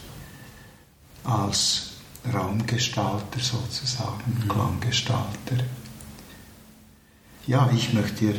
als 1.24 1.92
Raumgestalter 2.32 3.40
sozusagen, 3.40 4.38
mhm. 4.44 4.48
Klanggestalter. 4.48 5.64
Ja, 7.46 7.70
ich 7.74 7.92
möchte 7.92 8.26
dir 8.26 8.34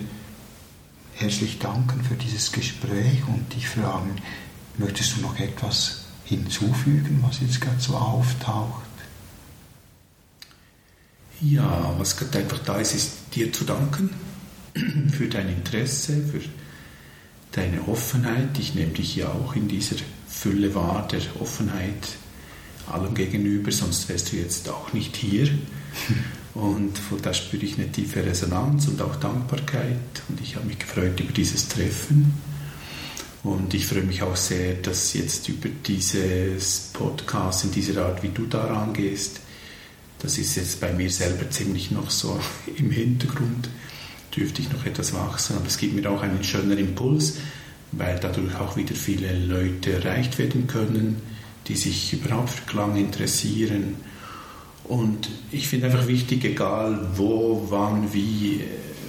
herzlich 1.16 1.60
danken 1.60 2.04
für 2.04 2.16
dieses 2.16 2.52
Gespräch 2.52 3.28
und 3.28 3.54
dich 3.54 3.68
fragen, 3.68 4.16
möchtest 4.78 5.18
du 5.18 5.22
noch 5.22 5.38
etwas 5.40 6.06
hinzufügen, 6.26 7.24
was 7.28 7.42
jetzt 7.42 7.62
gerade 7.62 7.80
so 7.80 7.96
auftaucht? 7.96 8.82
Ja, 11.42 11.96
was 11.98 12.18
gerade 12.18 12.40
einfach 12.40 12.60
da 12.60 12.78
ist, 12.78 12.94
ist 12.94 13.12
dir 13.34 13.52
zu 13.52 13.64
danken 13.64 14.10
für 14.74 15.28
dein 15.28 15.50
Interesse, 15.50 16.14
für 16.14 16.42
deine 17.52 17.88
Offenheit. 17.88 18.58
Ich 18.60 18.76
nehme 18.76 18.92
dich 18.92 19.16
ja 19.16 19.28
auch 19.30 19.56
in 19.56 19.68
dieser 19.68 19.98
Fülle 20.28 20.74
wahr 20.74 21.08
der 21.12 21.22
Offenheit 21.40 22.08
allem 22.88 23.14
gegenüber, 23.14 23.72
sonst 23.72 24.10
wärst 24.10 24.32
du 24.32 24.38
jetzt 24.38 24.70
auch 24.70 24.94
nicht 24.94 25.16
hier. 25.16 25.50
Und 26.54 26.98
von 26.98 27.22
da 27.22 27.34
spüre 27.34 27.64
ich 27.64 27.78
eine 27.78 27.92
tiefe 27.92 28.26
Resonanz 28.26 28.88
und 28.88 29.02
auch 29.02 29.16
Dankbarkeit. 29.16 29.96
Und 30.28 30.42
ich 30.42 30.56
habe 30.56 30.68
mich 30.68 30.80
gefreut 30.80 31.20
über 31.20 31.32
dieses 31.32 31.68
Treffen. 31.68 32.34
Und 33.44 33.74
ich 33.74 33.88
freue 33.88 34.04
mich 34.04 34.22
auch 34.22 34.36
sehr, 34.36 34.76
dass 34.76 35.14
jetzt 35.14 35.50
über 35.50 35.70
dieses 35.70 36.90
Podcast 36.94 37.64
in 37.64 37.72
dieser 37.72 38.06
Art, 38.06 38.22
wie 38.22 38.30
du 38.30 38.46
daran 38.46 38.94
gehst, 38.94 39.40
das 40.20 40.38
ist 40.38 40.56
jetzt 40.56 40.80
bei 40.80 40.94
mir 40.94 41.10
selber 41.10 41.50
ziemlich 41.50 41.90
noch 41.90 42.12
so 42.12 42.40
im 42.78 42.92
Hintergrund, 42.92 43.70
dürfte 44.36 44.62
ich 44.62 44.72
noch 44.72 44.86
etwas 44.86 45.14
wachsen. 45.14 45.56
Aber 45.58 45.68
es 45.68 45.78
gibt 45.78 45.96
mir 45.96 46.10
auch 46.10 46.22
einen 46.22 46.44
schönen 46.44 46.78
Impuls, 46.78 47.38
weil 47.92 48.20
dadurch 48.20 48.56
auch 48.56 48.78
wieder 48.78 48.96
viele 48.96 49.38
Leute 49.38 49.94
erreicht 49.94 50.38
werden 50.38 50.68
können 50.68 51.22
die 51.68 51.76
sich 51.76 52.14
überhaupt 52.14 52.50
für 52.50 52.66
Klang 52.66 52.96
interessieren. 52.96 53.96
Und 54.84 55.30
ich 55.52 55.68
finde 55.68 55.88
einfach 55.88 56.08
wichtig, 56.08 56.44
egal 56.44 57.12
wo, 57.16 57.66
wann, 57.70 58.14
wie, 58.14 58.62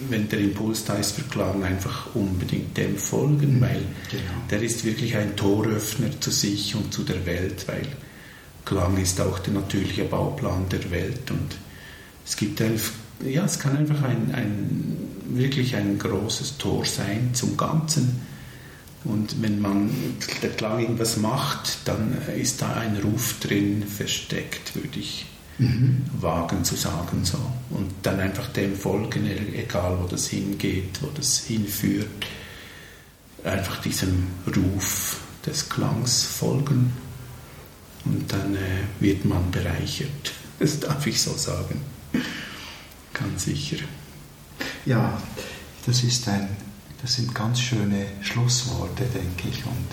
wenn 0.09 0.29
der 0.29 0.41
Impuls 0.41 0.85
da 0.85 0.95
ist 0.95 1.13
für 1.13 1.23
Klang, 1.23 1.65
einfach 1.65 2.15
unbedingt 2.15 2.77
dem 2.77 2.97
folgen, 2.97 3.61
weil 3.61 3.83
genau. 4.11 4.23
der 4.51 4.63
ist 4.63 4.85
wirklich 4.85 5.17
ein 5.17 5.35
Toröffner 5.35 6.21
zu 6.21 6.31
sich 6.31 6.75
und 6.75 6.93
zu 6.93 7.03
der 7.03 7.25
Welt, 7.27 7.67
weil 7.67 7.87
Klang 8.65 8.97
ist 8.99 9.21
auch 9.21 9.39
der 9.41 9.55
natürliche 9.55 10.05
Bauplan 10.05 10.69
der 10.71 10.89
Welt 10.91 11.31
und 11.31 11.57
es 12.25 12.37
gibt 12.37 12.63
ein, 12.63 12.79
ja, 13.27 13.45
es 13.45 13.59
kann 13.59 13.77
einfach 13.77 14.03
ein, 14.05 14.33
ein 14.33 14.97
wirklich 15.29 15.77
ein 15.77 15.99
großes 15.99 16.59
Tor 16.59 16.85
sein 16.85 17.31
zum 17.35 17.57
Ganzen 17.57 18.21
und 19.05 19.43
wenn 19.43 19.61
man 19.61 19.91
der 20.43 20.51
Klang 20.51 20.81
irgendwas 20.81 21.17
macht, 21.17 21.79
dann 21.87 22.17
ist 22.37 22.63
da 22.63 22.75
ein 22.75 22.97
Ruf 22.99 23.41
drin 23.41 23.85
versteckt, 23.85 24.77
würde 24.77 25.01
ich 25.01 25.27
mhm. 25.59 26.03
wagen 26.21 26.65
zu 26.65 26.77
sagen. 26.77 27.25
So. 27.25 27.39
Und 27.71 27.91
dann 28.03 28.21
einfach 28.21 28.49
dem 28.49 28.77
folgen, 28.77 29.27
egal 29.55 29.99
wo 30.01 30.07
das 30.07 30.29
hingeht, 30.29 31.01
wo 31.03 31.09
das 31.09 31.39
hinführt. 31.39 32.27
Einfach 33.43 33.81
diesem 33.81 34.29
Ruf 34.47 35.21
des 35.45 35.69
Klangs 35.69 36.23
folgen. 36.23 36.93
Und 38.05 38.33
dann 38.33 38.55
äh, 38.55 39.01
wird 39.01 39.25
man 39.25 39.51
bereichert. 39.51 40.11
Das 40.59 40.79
darf 40.79 41.05
ich 41.09 41.21
so 41.21 41.33
sagen. 41.33 41.81
Ganz 43.13 43.47
sicher. 43.47 43.79
Ja, 44.85 45.21
das 45.87 46.03
ist 46.03 46.29
ein 46.29 46.49
das 47.03 47.15
sind 47.15 47.35
ganz 47.35 47.61
schöne 47.61 48.07
Schlussworte, 48.21 49.05
denke 49.05 49.49
ich. 49.49 49.67
Und 49.67 49.89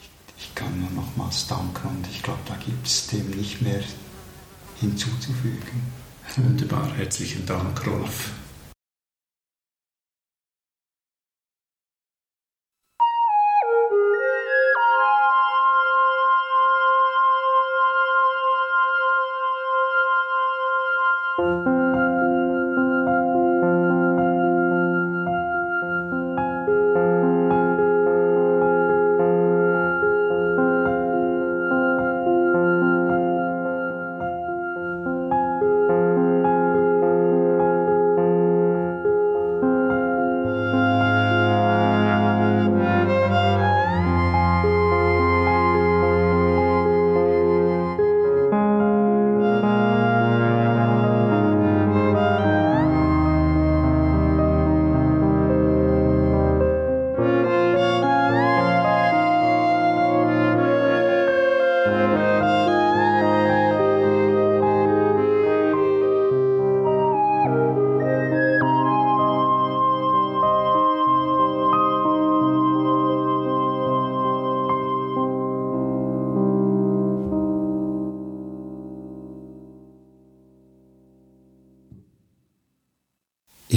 ich, 0.00 0.10
ich 0.38 0.54
kann 0.54 0.78
nur 0.78 0.90
nochmals 0.90 1.46
danken 1.46 1.88
und 1.88 2.06
ich 2.10 2.22
glaube, 2.22 2.40
da 2.46 2.54
gibt 2.56 2.86
es 2.86 3.06
dem 3.06 3.30
nicht 3.30 3.62
mehr 3.62 3.80
hinzuzufügen. 4.78 5.82
Wunderbar, 6.36 6.92
herzlichen 6.94 7.46
Dank, 7.46 7.86
Rolf. 7.86 8.30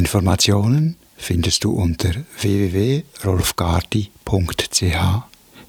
Informationen 0.10 0.98
findest 1.18 1.64
du 1.64 1.72
unter 1.72 2.26
www.rolfgardi.ch 2.42 4.96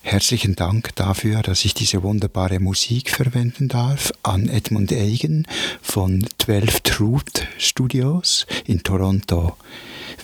Herzlichen 0.00 0.56
Dank 0.56 0.94
dafür, 0.94 1.42
dass 1.42 1.66
ich 1.66 1.74
diese 1.74 2.02
wunderbare 2.02 2.58
Musik 2.58 3.10
verwenden 3.10 3.68
darf 3.68 4.14
an 4.22 4.48
Edmund 4.48 4.94
Eigen 4.94 5.46
von 5.82 6.26
12 6.38 6.80
Truth 6.80 7.46
Studios 7.58 8.46
in 8.64 8.82
Toronto. 8.82 9.58